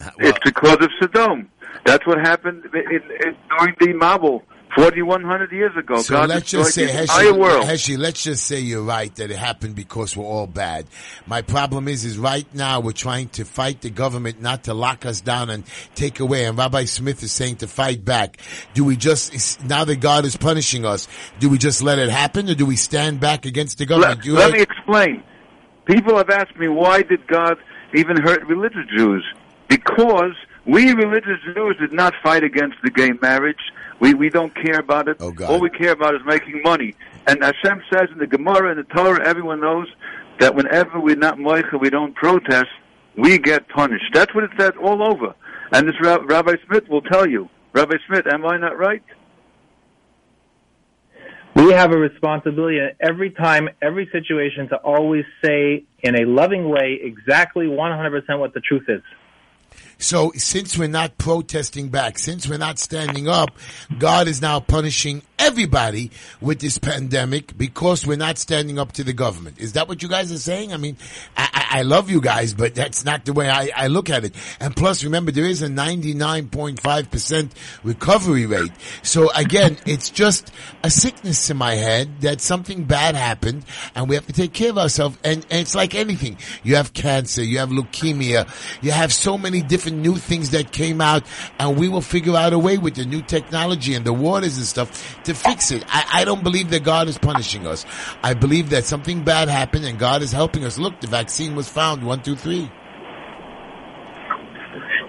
[0.00, 1.50] Uh, well, it's because of Sodom.
[1.84, 4.42] That's what happened in, in, during the Mabul,
[4.74, 5.98] 4,100 years ago.
[5.98, 7.64] So God let's just say, Heshi, world.
[7.64, 10.86] Heshi, let's just say you're right that it happened because we're all bad.
[11.26, 15.06] My problem is, is right now we're trying to fight the government not to lock
[15.06, 15.64] us down and
[15.94, 16.44] take away.
[16.44, 18.38] And Rabbi Smith is saying to fight back.
[18.74, 21.08] Do we just, now that God is punishing us,
[21.38, 24.26] do we just let it happen or do we stand back against the government?
[24.26, 25.22] Let, let me explain.
[25.86, 27.56] People have asked me why did God
[27.94, 29.24] even hurt religious Jews?
[29.68, 30.34] Because
[30.66, 33.60] we religious Jews did not fight against the gay marriage.
[34.00, 35.16] We we don't care about it.
[35.20, 35.50] Oh, God.
[35.50, 36.94] All we care about is making money.
[37.26, 39.88] And Hashem says in the Gemara and the Torah, everyone knows
[40.38, 42.68] that whenever we're not moicha, we don't protest,
[43.16, 44.04] we get punished.
[44.12, 45.34] That's what it says all over.
[45.72, 47.48] And this Ra- Rabbi Smith will tell you.
[47.72, 49.02] Rabbi Smith, am I not right?
[51.56, 56.98] we have a responsibility every time, every situation to always say in a loving way
[57.02, 59.00] exactly 100% what the truth is.
[59.98, 63.50] So since we're not protesting back, since we're not standing up,
[63.98, 66.10] God is now punishing everybody
[66.40, 69.58] with this pandemic because we're not standing up to the government.
[69.58, 70.72] Is that what you guys are saying?
[70.72, 70.96] I mean,
[71.36, 74.24] I, I, I love you guys, but that's not the way I, I look at
[74.24, 74.34] it.
[74.60, 77.50] And plus, remember, there is a 99.5%
[77.84, 78.72] recovery rate.
[79.02, 80.50] So again, it's just
[80.82, 83.64] a sickness in my head that something bad happened
[83.94, 85.18] and we have to take care of ourselves.
[85.22, 86.38] And, and it's like anything.
[86.62, 88.48] You have cancer, you have leukemia,
[88.82, 91.24] you have so many different new things that came out
[91.58, 94.66] and we will figure out a way with the new technology and the waters and
[94.66, 95.84] stuff to fix it.
[95.86, 97.84] I, I don't believe that God is punishing us.
[98.22, 100.78] I believe that something bad happened and God is helping us.
[100.78, 102.04] Look, the vaccine was found.
[102.04, 102.70] One, two, three.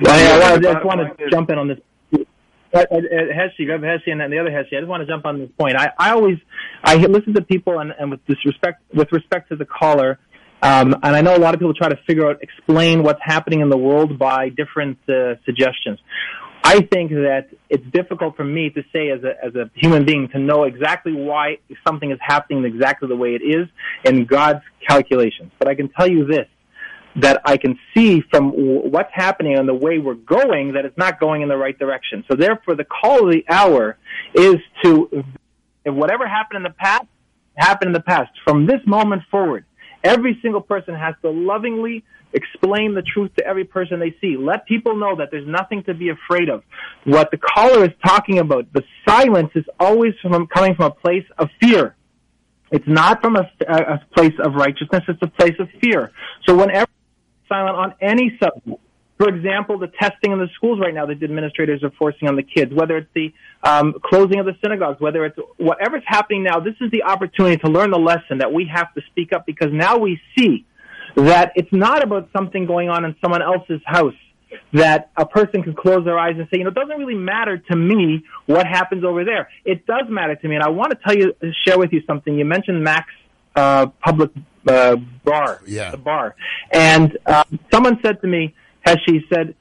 [0.02, 1.80] Well, I, I, just want to jump in on this.
[2.74, 4.76] Heshy, Rev Heshy, and then the other Heshy.
[4.76, 5.76] I just want to jump on this point.
[5.76, 6.38] I, I always,
[6.84, 10.20] I listen to people, and, and with disrespect, with respect to the caller,
[10.62, 13.62] um, and I know a lot of people try to figure out, explain what's happening
[13.62, 16.00] in the world by different uh, suggestions.
[16.68, 20.28] I think that it's difficult for me to say as a as a human being
[20.34, 23.70] to know exactly why something is happening exactly the way it is
[24.04, 25.54] in God's calculations.
[25.60, 26.48] But I can tell you this:
[27.16, 28.52] that I can see from
[28.92, 32.26] what's happening and the way we're going that it's not going in the right direction.
[32.30, 33.98] So therefore, the call of the hour
[34.34, 35.24] is to,
[35.86, 37.06] if whatever happened in the past,
[37.56, 38.32] happened in the past.
[38.44, 39.64] From this moment forward,
[40.04, 42.04] every single person has to lovingly
[42.34, 44.38] explain the truth to every person they see.
[44.38, 46.64] Let people know that there's nothing to be afraid of.
[47.04, 51.26] What the caller is talking about, the silence is always from coming from a place
[51.38, 51.96] of fear.
[52.72, 56.12] It's not from a, a place of righteousness, it's a place of fear.
[56.46, 56.88] So whenever
[57.48, 58.82] silent on any subject.
[59.18, 62.36] For example, the testing in the schools right now that the administrators are forcing on
[62.36, 66.60] the kids, whether it's the um, closing of the synagogues, whether it's whatever's happening now,
[66.60, 69.70] this is the opportunity to learn the lesson that we have to speak up because
[69.72, 70.66] now we see
[71.18, 74.14] that it's not about something going on in someone else's house
[74.74, 77.58] that a person can close their eyes and say, you know, it doesn't really matter
[77.58, 79.50] to me what happens over there.
[79.66, 80.56] It does matter to me.
[80.56, 81.34] And I want to tell you,
[81.66, 82.38] share with you something.
[82.38, 83.12] You mentioned Mac's
[83.56, 84.32] uh, public
[84.68, 84.96] uh,
[85.26, 85.92] bar, Yeah.
[85.92, 86.36] the bar,
[86.72, 88.54] and um, someone said to me,
[88.86, 89.56] as she said,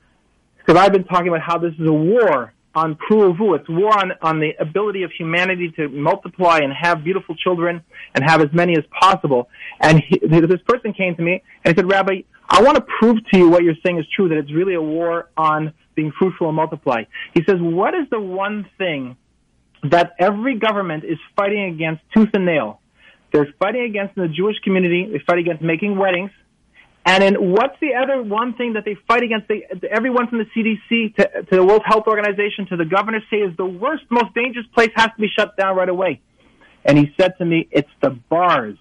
[0.59, 3.59] because I've been talking about how this is a war on pruvu.
[3.59, 7.83] It's war on, on the ability of humanity to multiply and have beautiful children
[8.15, 9.49] and have as many as possible.
[9.81, 13.17] And he, this person came to me and he said, Rabbi, I want to prove
[13.33, 16.49] to you what you're saying is true, that it's really a war on being fruitful
[16.49, 17.05] and multiply.
[17.35, 19.17] He says, what is the one thing
[19.83, 22.81] that every government is fighting against tooth and nail?
[23.33, 25.09] They're fighting against in the Jewish community.
[25.11, 26.31] They fight against making weddings.
[27.07, 29.47] And then what's the other one thing that they fight against?
[29.47, 33.37] They, everyone from the CDC to, to the World Health Organization to the governor say
[33.37, 36.21] is the worst, most dangerous place has to be shut down right away.
[36.85, 38.77] And he said to me, it's the bars.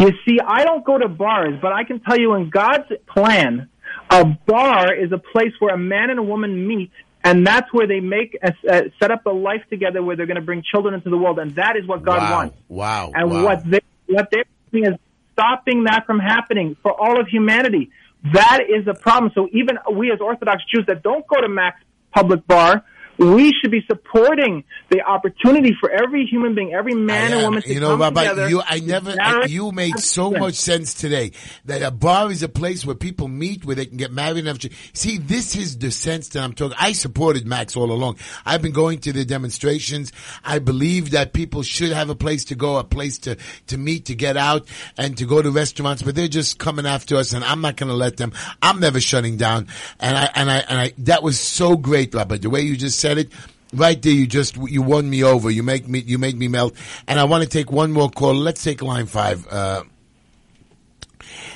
[0.00, 3.68] You see, I don't go to bars, but I can tell you in God's plan,
[4.10, 6.90] a bar is a place where a man and a woman meet,
[7.24, 10.36] and that's where they make a, uh, set up a life together where they're going
[10.36, 12.32] to bring children into the world, and that is what God wow.
[12.32, 12.56] wants.
[12.68, 13.12] Wow.
[13.14, 13.44] And wow.
[13.44, 14.98] what they what they're doing is
[15.32, 17.90] stopping that from happening for all of humanity.
[18.32, 19.32] That is a problem.
[19.34, 21.82] So even we as Orthodox Jews that don't go to Mac's
[22.14, 22.84] Public Bar,
[23.18, 27.72] we should be supporting the opportunity for every human being, every man and woman to
[27.72, 28.48] you know, come Rabbi, together.
[28.48, 31.32] you, I never, Marriage- you made so much sense today
[31.66, 34.48] that a bar is a place where people meet, where they can get married and
[34.48, 34.72] have.
[34.94, 36.76] See, this is the sense that I'm talking.
[36.80, 38.16] I supported Mac's all along.
[38.44, 40.12] I've been going to the demonstrations.
[40.44, 43.36] I believe that people should have a place to go, a place to,
[43.68, 47.16] to meet, to get out and to go to restaurants, but they're just coming after
[47.16, 48.32] us and I'm not going to let them.
[48.60, 49.68] I'm never shutting down.
[50.00, 52.98] And I, and I, and I, that was so great, Rabbi, the way you just
[52.98, 53.32] said it.
[53.74, 55.50] Right there, you just you won me over.
[55.50, 56.74] You make me you make me melt.
[57.08, 58.34] And I want to take one more call.
[58.34, 59.46] Let's take line five.
[59.50, 59.84] Uh,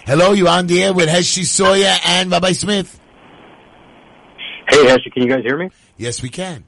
[0.07, 2.99] hello, you on the air with Heshi Sawyer and Rabbi Smith.
[4.69, 5.71] Hey, Heshy, can you guys hear me?
[5.99, 6.65] Yes, we can.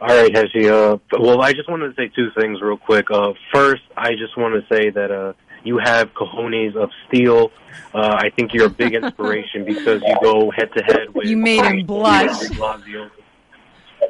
[0.00, 0.68] All right, Heshy.
[0.68, 3.10] Uh, well, I just wanted to say two things real quick.
[3.10, 5.32] Uh, first, I just want to say that uh,
[5.64, 7.50] you have cojones of steel.
[7.94, 11.26] Uh, I think you're a big inspiration because you go head to head with.
[11.26, 12.50] You made him blush.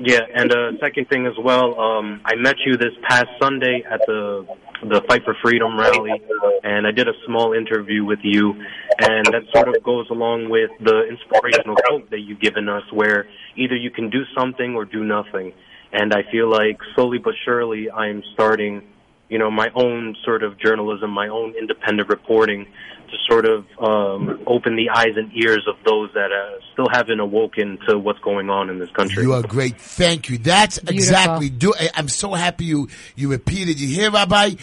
[0.01, 4.01] Yeah, and uh, second thing as well, um, I met you this past Sunday at
[4.07, 4.47] the
[4.83, 6.23] the Fight for Freedom rally,
[6.63, 8.53] and I did a small interview with you,
[8.99, 13.27] and that sort of goes along with the inspirational quote that you've given us, where
[13.57, 15.53] either you can do something or do nothing.
[15.93, 18.83] And I feel like slowly but surely I'm starting,
[19.29, 22.67] you know, my own sort of journalism, my own independent reporting
[23.11, 27.21] to sort of um, open the eyes and ears of those that uh, still haven't
[27.21, 29.23] awoken to what's going on in this country.
[29.23, 29.81] You are great.
[29.81, 30.39] Thank you.
[30.39, 31.49] That's exactly.
[31.49, 33.81] Do I'm so happy you you repeated.
[33.81, 34.55] You hear, Rabbi?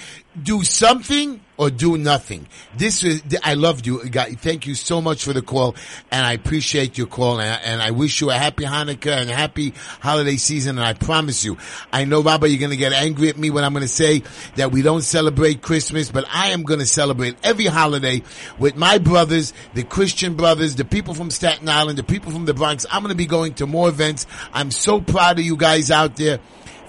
[0.41, 2.47] Do something or do nothing.
[2.75, 3.21] This is.
[3.43, 4.03] I loved you.
[4.09, 5.75] God, Thank you so much for the call,
[6.11, 7.39] and I appreciate your call.
[7.39, 10.77] And I, and I wish you a happy Hanukkah and a happy holiday season.
[10.77, 11.57] And I promise you,
[11.91, 14.23] I know, Rabbi, you're going to get angry at me when I'm going to say
[14.55, 18.23] that we don't celebrate Christmas, but I am going to celebrate every holiday
[18.57, 22.53] with my brothers, the Christian brothers, the people from Staten Island, the people from the
[22.53, 22.85] Bronx.
[22.91, 24.25] I'm going to be going to more events.
[24.51, 26.39] I'm so proud of you guys out there.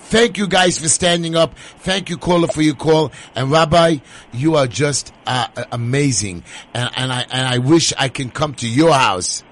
[0.07, 1.57] Thank you guys for standing up.
[1.79, 3.11] Thank you, caller, for your call.
[3.35, 3.97] And Rabbi,
[4.33, 6.45] you are just uh, amazing.
[6.73, 9.43] And, and I and I wish I can come to your house.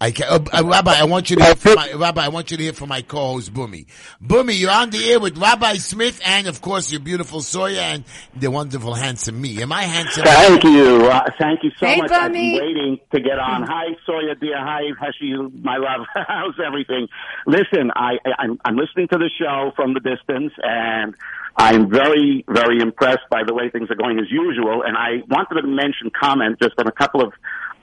[0.00, 2.52] I can, uh, uh, Rabbi, I want you to hear from my, Rabbi, I want
[2.52, 3.86] you to hear from my co-host Bumi.
[4.24, 8.04] Bumi, you're on the air with Rabbi Smith and of course your beautiful Sawyer and
[8.36, 9.60] the wonderful handsome me.
[9.60, 10.22] Am I handsome?
[10.22, 11.06] Thank you.
[11.06, 12.12] Uh, thank you so Hey, much.
[12.12, 13.64] I've been waiting to get on.
[13.64, 14.56] Hi, Sawyer, dear.
[14.58, 16.06] Hi, Heshi, my love.
[16.14, 17.08] How's everything?
[17.46, 21.16] Listen, I, I, I'm, I'm listening to the show from the distance, and
[21.56, 24.82] I'm very, very impressed by the way things are going as usual.
[24.86, 27.32] And I wanted to mention, comment just on a couple of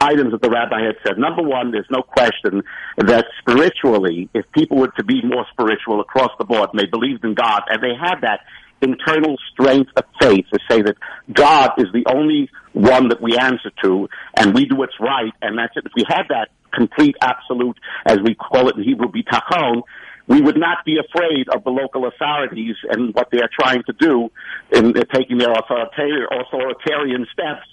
[0.05, 1.17] items that the rabbi had said.
[1.17, 2.63] Number one, there's no question
[2.97, 7.25] that spiritually, if people were to be more spiritual across the board, and they believed
[7.25, 8.41] in God, and they had that
[8.81, 10.95] internal strength of faith to say that
[11.31, 15.57] God is the only one that we answer to, and we do what's right, and
[15.57, 15.85] that's it.
[15.85, 19.81] If we had that complete, absolute, as we call it in Hebrew, bitachon,
[20.27, 23.93] we would not be afraid of the local authorities and what they are trying to
[23.93, 24.29] do
[24.71, 27.67] in, in taking their authoritarian steps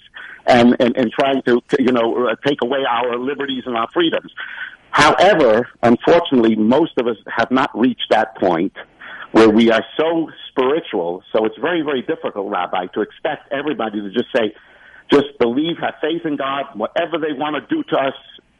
[0.45, 4.31] and, and, and trying to, you know, uh, take away our liberties and our freedoms.
[4.91, 8.73] However, unfortunately, most of us have not reached that point
[9.31, 11.23] where we are so spiritual.
[11.31, 14.53] So it's very, very difficult, Rabbi, to expect everybody to just say,
[15.11, 18.13] just believe, have faith in God, whatever they want to do to us,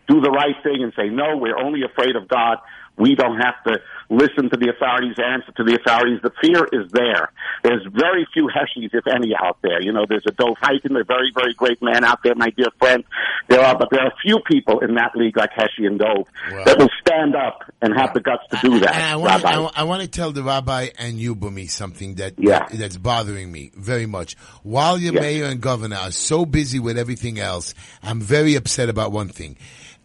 [0.08, 2.58] do the right thing and say, no, we're only afraid of God.
[2.98, 3.80] We don't have to
[4.10, 6.20] listen to the authorities, answer to the authorities.
[6.22, 7.32] The fear is there.
[7.64, 9.82] There's very few Heshis, if any, out there.
[9.82, 12.68] You know, there's a Dov Hikind, a very, very great man out there, my dear
[12.78, 13.04] friend.
[13.50, 16.28] There are, but there are few people in that league like Heshi and Dov
[16.66, 19.56] that will stand up and have the guts to do that, And I want, Rabbi.
[19.56, 22.60] to, I, want to tell the rabbi and you, Bumi, something that, Yeah.
[22.70, 24.36] that- that's bothering me very much.
[24.62, 25.22] While your Yeah.
[25.22, 27.74] mayor and governor are so busy with everything else,
[28.04, 29.58] I'm very upset about one thing.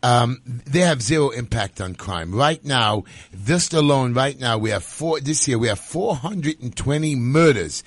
[0.02, 2.34] Um, they have zero impact on crime.
[2.34, 3.04] Right now,
[3.44, 7.82] just alone, right now, we have four, this year we have 420 murders.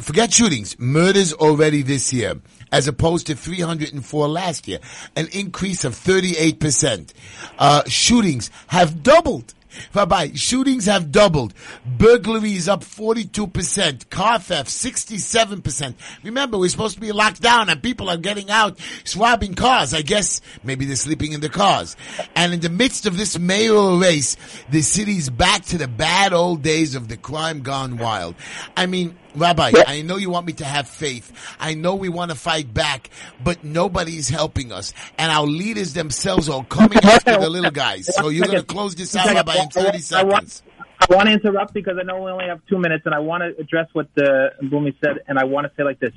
[0.00, 2.40] Forget shootings, murders already this year,
[2.70, 4.78] as opposed to 304 last year.
[5.16, 7.12] An increase of 38%.
[7.58, 9.54] Uh, shootings have doubled.
[9.94, 11.54] Rabbi, shootings have doubled.
[11.84, 14.10] Burglaries up 42%.
[14.10, 15.94] Car theft 67%.
[16.22, 19.94] Remember, we're supposed to be locked down and people are getting out swabbing cars.
[19.94, 21.96] I guess maybe they're sleeping in the cars.
[22.34, 24.36] And in the midst of this mayoral race,
[24.70, 28.34] the city's back to the bad old days of the crime gone wild.
[28.76, 31.32] I mean, Rabbi, I know you want me to have faith.
[31.58, 33.10] I know we want to fight back,
[33.42, 34.92] but nobody's helping us.
[35.18, 38.14] And our leaders themselves are coming after the little guys.
[38.14, 40.62] So you're going to close this out, Rabbi, in 30 seconds.
[41.00, 43.42] I want to interrupt because I know we only have two minutes, and I want
[43.42, 46.12] to address what uh, the Bumi said, and I want to say like this: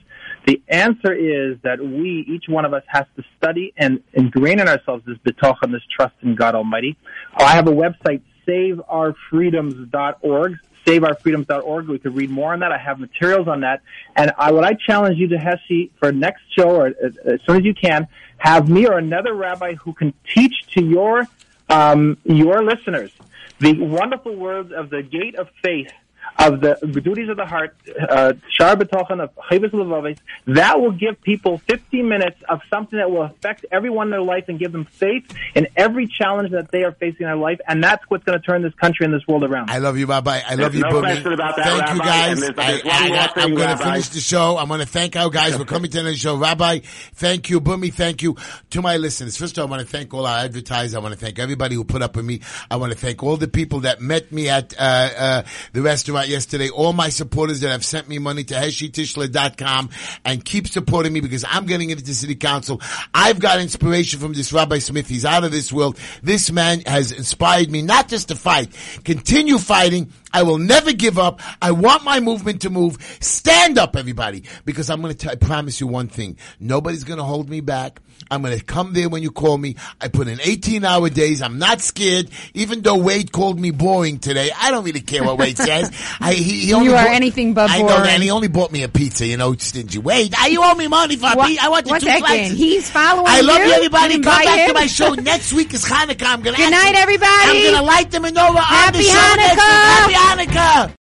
[0.46, 4.68] the answer is that we, each one of us, has to study and ingrain in
[4.68, 6.98] ourselves this betochen, this trust in God Almighty.
[7.36, 10.54] I have a website, SaveOurFreedoms.org.
[10.86, 11.88] SaveOurFreedoms.org.
[11.88, 12.72] We could read more on that.
[12.72, 13.82] I have materials on that,
[14.16, 17.58] and I, what I challenge you to Heshi for next show, or as, as soon
[17.58, 18.08] as you can,
[18.38, 21.28] have me or another rabbi who can teach to your
[21.70, 23.12] um, your listeners
[23.60, 25.92] the wonderful words of the gate of faith,
[26.38, 27.76] of the duties of the heart,
[28.10, 30.18] uh, Shar B'tochen of Chayvus Levavis,
[30.48, 34.46] that will give people 15 minutes of something that will affect everyone in their life
[34.48, 35.24] and give them faith
[35.56, 37.60] in every challenge that they are facing in their life.
[37.68, 39.70] And that's what's going to turn this country and this world around.
[39.70, 40.42] I love you, Rabbi.
[40.46, 41.34] I love There's you, no Boogie.
[41.34, 42.42] about that, Thank you, guys.
[42.44, 44.58] and there's- there's I, am going to finish the show.
[44.58, 46.36] I'm going to thank our guys for coming to the show.
[46.38, 46.80] Rabbi,
[47.14, 47.62] thank you.
[47.62, 48.36] Boomy, thank you.
[48.72, 50.96] To my listeners, first of all, I want to thank all our advertisers.
[50.96, 52.42] I want to thank everybody who put up with me.
[52.70, 54.82] I want to thank all the people that met me at uh,
[55.18, 56.70] uh, the restaurant yesterday.
[56.70, 59.90] All my supporters that have sent me money to heshitishla.com
[60.24, 62.82] and keep supporting me because I'm getting into city council.
[63.14, 65.08] I've got inspiration from this Rabbi Smith.
[65.08, 65.98] He's out of this world.
[66.24, 68.70] This man has inspired me not just to fight,
[69.04, 70.12] continue fighting.
[70.36, 71.40] I will never give up.
[71.62, 72.98] I want my movement to move.
[73.22, 76.38] Stand up, everybody, because I'm going to I promise you one thing.
[76.60, 78.02] Nobody's going to hold me back.
[78.32, 79.76] I'm going to come there when you call me.
[80.02, 81.42] I put in 18 hour days.
[81.42, 82.30] I'm not scared.
[82.54, 85.92] Even though Wade called me boring today, I don't really care what Wade says.
[86.20, 88.10] I, he, he only You are bought- anything but I know, boring.
[88.10, 90.00] and he only bought me a pizza, you know, stingy.
[90.00, 91.66] Wade, ah, you owe me money for a What- pizza.
[91.66, 92.58] I want the two slices.
[92.58, 93.32] He's following me.
[93.32, 93.72] I love you?
[93.74, 94.14] everybody.
[94.16, 95.14] Come back to my show.
[95.14, 96.26] Next week is Hanukkah.
[96.26, 97.30] I'm going to Good night, everybody.
[97.32, 99.12] I'm going to light the menorah on Happy the show.
[99.14, 100.25] Hanukkah.
[100.26, 100.96] Hanukkah.